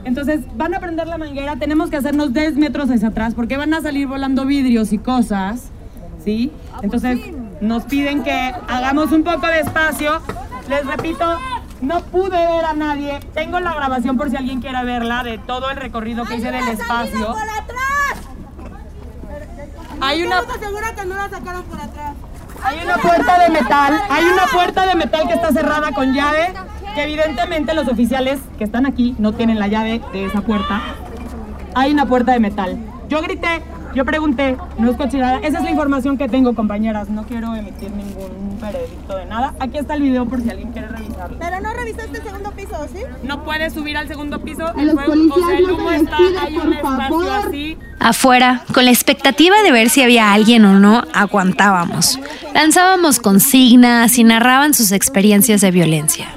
Entonces 0.03 0.41
van 0.55 0.73
a 0.73 0.79
prender 0.79 1.07
la 1.07 1.17
manguera. 1.17 1.55
Tenemos 1.55 1.89
que 1.89 1.97
hacernos 1.97 2.33
10 2.33 2.55
metros 2.55 2.89
hacia 2.89 3.09
atrás 3.09 3.33
porque 3.33 3.57
van 3.57 3.73
a 3.73 3.81
salir 3.81 4.07
volando 4.07 4.45
vidrios 4.45 4.93
y 4.93 4.97
cosas. 4.97 5.69
¿Sí? 6.23 6.51
Entonces 6.81 7.19
nos 7.61 7.83
piden 7.83 8.23
que 8.23 8.53
hagamos 8.67 9.11
un 9.11 9.23
poco 9.23 9.47
de 9.47 9.59
espacio. 9.61 10.21
Les 10.69 10.85
repito, 10.85 11.37
no 11.81 12.01
pude 12.01 12.29
ver 12.29 12.65
a 12.65 12.73
nadie. 12.73 13.19
Tengo 13.33 13.59
la 13.59 13.73
grabación 13.73 14.17
por 14.17 14.29
si 14.29 14.37
alguien 14.37 14.61
quiere 14.61 14.83
verla 14.85 15.23
de 15.23 15.37
todo 15.37 15.69
el 15.69 15.77
recorrido 15.77 16.25
que 16.25 16.35
hice 16.35 16.51
del 16.51 16.67
espacio. 16.69 17.35
Hay 20.01 20.23
una 20.23 20.41
que 20.95 21.05
no 21.05 21.15
la 21.15 21.29
sacaron 21.29 21.63
por 21.63 21.79
atrás. 21.79 22.13
Hay 22.63 22.79
una 22.83 22.97
puerta 22.97 23.39
de 23.39 23.49
metal, 23.49 24.01
hay 24.09 24.25
una 24.25 24.45
puerta 24.45 24.85
de 24.85 24.95
metal 24.95 25.27
que 25.27 25.33
está 25.33 25.51
cerrada 25.51 25.91
con 25.91 26.13
llave, 26.13 26.53
que 26.93 27.03
evidentemente 27.03 27.73
los 27.73 27.87
oficiales 27.87 28.39
que 28.57 28.63
están 28.63 28.85
aquí 28.85 29.15
no 29.19 29.33
tienen 29.33 29.59
la 29.59 29.67
llave 29.67 30.01
de 30.11 30.25
esa 30.25 30.41
puerta. 30.41 30.81
Hay 31.75 31.91
una 31.91 32.05
puerta 32.05 32.31
de 32.33 32.39
metal. 32.39 32.77
Yo 33.09 33.21
grité, 33.21 33.61
yo 33.95 34.05
pregunté, 34.05 34.57
no 34.77 34.89
es 34.89 34.97
cochinada. 34.97 35.37
Esa 35.39 35.59
es 35.59 35.63
la 35.63 35.69
información 35.69 36.17
que 36.17 36.27
tengo, 36.27 36.55
compañeras. 36.55 37.09
No 37.09 37.23
quiero 37.23 37.55
emitir 37.55 37.91
ningún 37.91 38.59
veredicto 38.59 39.15
de 39.15 39.25
nada. 39.25 39.53
Aquí 39.59 39.77
está 39.77 39.93
el 39.93 40.01
video 40.01 40.25
por 40.25 40.41
si 40.41 40.49
alguien 40.49 40.71
quiere 40.71 40.87
revisarlo. 40.87 41.37
Pero 41.39 41.59
no 41.61 41.73
revisaste 41.73 42.17
el 42.17 42.23
segundo 42.23 42.51
piso, 42.51 42.87
¿sí? 42.91 43.01
No 43.23 43.43
puedes 43.43 43.73
subir 43.73 43.97
al 43.97 44.07
segundo 44.07 44.39
piso. 44.41 44.67
El, 44.75 44.91
fuego, 44.91 45.35
o 45.35 45.47
sea, 45.47 45.57
el 45.57 45.71
humo 45.71 45.91
está, 45.91 46.17
hay 46.41 46.57
un 46.57 46.73
espacio 46.73 47.33
así. 47.33 47.77
Afuera, 47.99 48.63
con 48.73 48.85
la 48.85 48.91
expectativa 48.91 49.61
de 49.61 49.71
ver 49.71 49.89
si 49.89 50.01
había 50.01 50.33
alguien 50.33 50.65
o 50.65 50.79
no, 50.79 51.03
aguantábamos. 51.13 52.19
Lanzábamos 52.53 53.19
consignas 53.19 54.17
y 54.17 54.23
narraban 54.23 54.73
sus 54.73 54.91
experiencias 54.91 55.61
de 55.61 55.71
violencia. 55.71 56.27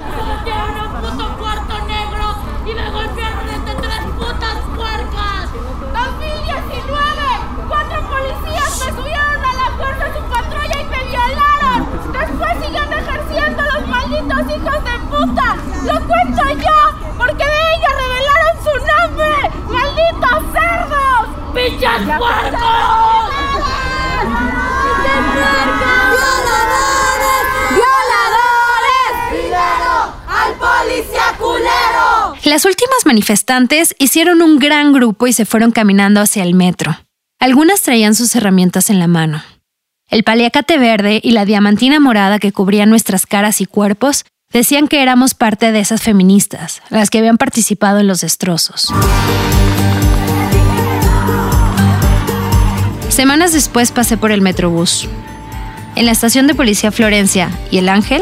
hijos 14.57 14.83
de 14.83 14.99
puta! 15.09 15.55
¡Lo 15.85 16.07
cuento 16.07 16.43
yo! 16.61 16.77
¡Porque 17.17 17.43
de 17.43 17.59
ella 17.75 17.89
revelaron 18.03 18.55
su 18.63 18.73
nombre! 18.93 19.33
¡Malditos 19.69 20.39
cerdos! 20.53 21.23
¡Pinches 21.95 22.17
puercos! 22.17 22.61
¡Violadores! 26.11 27.43
¡Violadores! 27.71 29.13
¡Primero 29.29 30.13
al 30.27 30.53
policía 30.55 31.35
culero! 31.37 32.35
Las 32.43 32.65
últimas 32.65 33.05
manifestantes 33.05 33.95
hicieron 33.99 34.41
un 34.41 34.59
gran 34.59 34.93
grupo 34.93 35.27
y 35.27 35.33
se 35.33 35.45
fueron 35.45 35.71
caminando 35.71 36.21
hacia 36.21 36.43
el 36.43 36.53
metro. 36.53 36.97
Algunas 37.39 37.81
traían 37.81 38.15
sus 38.15 38.35
herramientas 38.35 38.89
en 38.89 38.99
la 38.99 39.07
mano. 39.07 39.43
El 40.09 40.23
paliacate 40.23 40.77
verde 40.77 41.19
y 41.23 41.31
la 41.31 41.45
diamantina 41.45 41.99
morada 41.99 42.39
que 42.39 42.51
cubrían 42.51 42.89
nuestras 42.89 43.25
caras 43.25 43.61
y 43.61 43.65
cuerpos 43.65 44.25
decían 44.51 44.87
que 44.87 45.01
éramos 45.01 45.33
parte 45.33 45.71
de 45.71 45.79
esas 45.79 46.01
feministas, 46.01 46.81
las 46.89 47.09
que 47.09 47.17
habían 47.19 47.37
participado 47.37 47.99
en 47.99 48.07
los 48.07 48.21
destrozos. 48.21 48.93
Semanas 53.17 53.51
después 53.51 53.91
pasé 53.91 54.15
por 54.15 54.31
el 54.31 54.41
Metrobús. 54.41 55.09
En 55.95 56.05
la 56.05 56.11
estación 56.11 56.45
de 56.45 56.53
policía 56.53 56.91
Florencia 56.91 57.49
y 57.71 57.79
El 57.79 57.89
Ángel, 57.89 58.21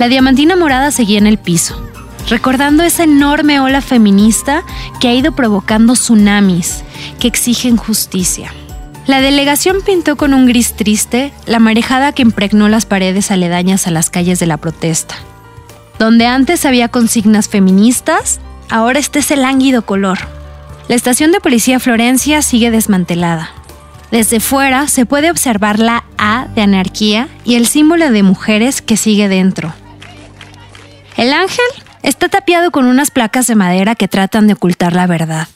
la 0.00 0.08
diamantina 0.08 0.56
morada 0.56 0.90
seguía 0.90 1.18
en 1.18 1.28
el 1.28 1.38
piso, 1.38 1.80
recordando 2.28 2.82
esa 2.82 3.04
enorme 3.04 3.60
ola 3.60 3.80
feminista 3.80 4.64
que 5.00 5.06
ha 5.06 5.14
ido 5.14 5.36
provocando 5.36 5.92
tsunamis 5.92 6.82
que 7.20 7.28
exigen 7.28 7.76
justicia. 7.76 8.52
La 9.06 9.20
delegación 9.20 9.82
pintó 9.86 10.16
con 10.16 10.34
un 10.34 10.46
gris 10.46 10.72
triste 10.72 11.32
la 11.46 11.60
marejada 11.60 12.10
que 12.10 12.22
impregnó 12.22 12.68
las 12.68 12.86
paredes 12.86 13.30
aledañas 13.30 13.86
a 13.86 13.92
las 13.92 14.10
calles 14.10 14.40
de 14.40 14.46
la 14.46 14.56
protesta. 14.56 15.14
Donde 16.00 16.26
antes 16.26 16.66
había 16.66 16.88
consignas 16.88 17.48
feministas, 17.48 18.40
ahora 18.68 18.98
este 18.98 19.20
es 19.20 19.30
el 19.30 19.42
lánguido 19.42 19.86
color. 19.86 20.18
La 20.88 20.96
estación 20.96 21.30
de 21.30 21.38
policía 21.38 21.78
Florencia 21.78 22.42
sigue 22.42 22.72
desmantelada. 22.72 23.52
Desde 24.10 24.40
fuera 24.40 24.86
se 24.88 25.06
puede 25.06 25.30
observar 25.30 25.78
la 25.78 26.04
A 26.18 26.46
de 26.54 26.62
anarquía 26.62 27.28
y 27.44 27.56
el 27.56 27.66
símbolo 27.66 28.10
de 28.10 28.22
mujeres 28.22 28.82
que 28.82 28.96
sigue 28.96 29.28
dentro. 29.28 29.74
El 31.16 31.32
ángel 31.32 31.64
está 32.02 32.28
tapiado 32.28 32.70
con 32.70 32.86
unas 32.86 33.10
placas 33.10 33.46
de 33.46 33.54
madera 33.54 33.94
que 33.94 34.08
tratan 34.08 34.46
de 34.46 34.54
ocultar 34.54 34.92
la 34.92 35.06
verdad. 35.06 35.48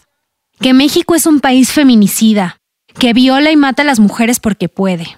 Que 0.61 0.72
México 0.72 1.14
es 1.14 1.26
un 1.26 1.40
país 1.40 1.72
feminicida, 1.72 2.58
que 2.98 3.12
viola 3.12 3.50
y 3.50 3.56
mata 3.56 3.82
a 3.82 3.87
las 3.87 4.00
mujeres 4.00 4.40
porque 4.40 4.68
puede. 4.68 5.16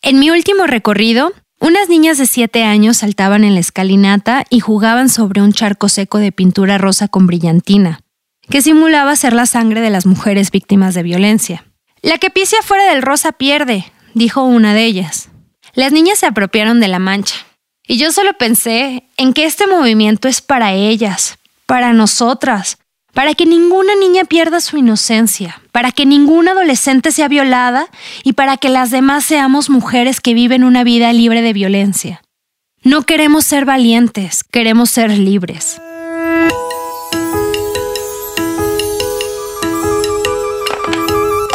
En 0.00 0.18
mi 0.20 0.30
último 0.30 0.66
recorrido, 0.66 1.32
unas 1.60 1.88
niñas 1.88 2.18
de 2.18 2.26
7 2.26 2.62
años 2.62 2.98
saltaban 2.98 3.42
en 3.42 3.54
la 3.54 3.60
escalinata 3.60 4.44
y 4.48 4.60
jugaban 4.60 5.08
sobre 5.08 5.42
un 5.42 5.52
charco 5.52 5.88
seco 5.88 6.18
de 6.18 6.30
pintura 6.30 6.78
rosa 6.78 7.08
con 7.08 7.26
brillantina, 7.26 8.00
que 8.48 8.62
simulaba 8.62 9.16
ser 9.16 9.32
la 9.32 9.44
sangre 9.44 9.80
de 9.80 9.90
las 9.90 10.06
mujeres 10.06 10.52
víctimas 10.52 10.94
de 10.94 11.02
violencia. 11.02 11.67
La 12.02 12.18
que 12.18 12.30
pise 12.30 12.56
afuera 12.58 12.84
del 12.92 13.02
rosa 13.02 13.32
pierde, 13.32 13.90
dijo 14.14 14.42
una 14.42 14.74
de 14.74 14.84
ellas. 14.84 15.28
Las 15.74 15.92
niñas 15.92 16.18
se 16.18 16.26
apropiaron 16.26 16.80
de 16.80 16.88
la 16.88 16.98
mancha, 16.98 17.36
y 17.86 17.96
yo 17.96 18.12
solo 18.12 18.34
pensé 18.34 19.04
en 19.16 19.32
que 19.32 19.46
este 19.46 19.66
movimiento 19.66 20.28
es 20.28 20.42
para 20.42 20.74
ellas, 20.74 21.38
para 21.66 21.92
nosotras, 21.92 22.78
para 23.14 23.34
que 23.34 23.46
ninguna 23.46 23.94
niña 23.94 24.24
pierda 24.24 24.60
su 24.60 24.76
inocencia, 24.76 25.60
para 25.72 25.90
que 25.90 26.06
ninguna 26.06 26.52
adolescente 26.52 27.10
sea 27.10 27.28
violada 27.28 27.88
y 28.22 28.34
para 28.34 28.58
que 28.58 28.68
las 28.68 28.90
demás 28.90 29.24
seamos 29.24 29.70
mujeres 29.70 30.20
que 30.20 30.34
viven 30.34 30.64
una 30.64 30.84
vida 30.84 31.12
libre 31.12 31.42
de 31.42 31.52
violencia. 31.52 32.22
No 32.82 33.02
queremos 33.02 33.44
ser 33.44 33.64
valientes, 33.64 34.44
queremos 34.44 34.90
ser 34.90 35.10
libres. 35.10 35.80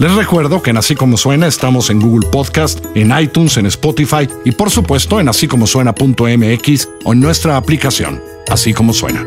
Les 0.00 0.10
recuerdo 0.14 0.62
que 0.62 0.70
en 0.70 0.78
Así 0.78 0.94
Como 0.94 1.18
Suena 1.18 1.46
estamos 1.46 1.90
en 1.90 2.00
Google 2.00 2.26
Podcast, 2.30 2.82
en 2.94 3.12
iTunes, 3.20 3.58
en 3.58 3.66
Spotify 3.66 4.26
y 4.46 4.52
por 4.52 4.70
supuesto 4.70 5.20
en 5.20 5.28
así 5.28 5.46
como 5.46 5.66
suena.mx 5.66 6.88
o 7.04 7.12
en 7.12 7.20
nuestra 7.20 7.58
aplicación, 7.58 8.18
Así 8.48 8.72
Como 8.72 8.94
Suena. 8.94 9.26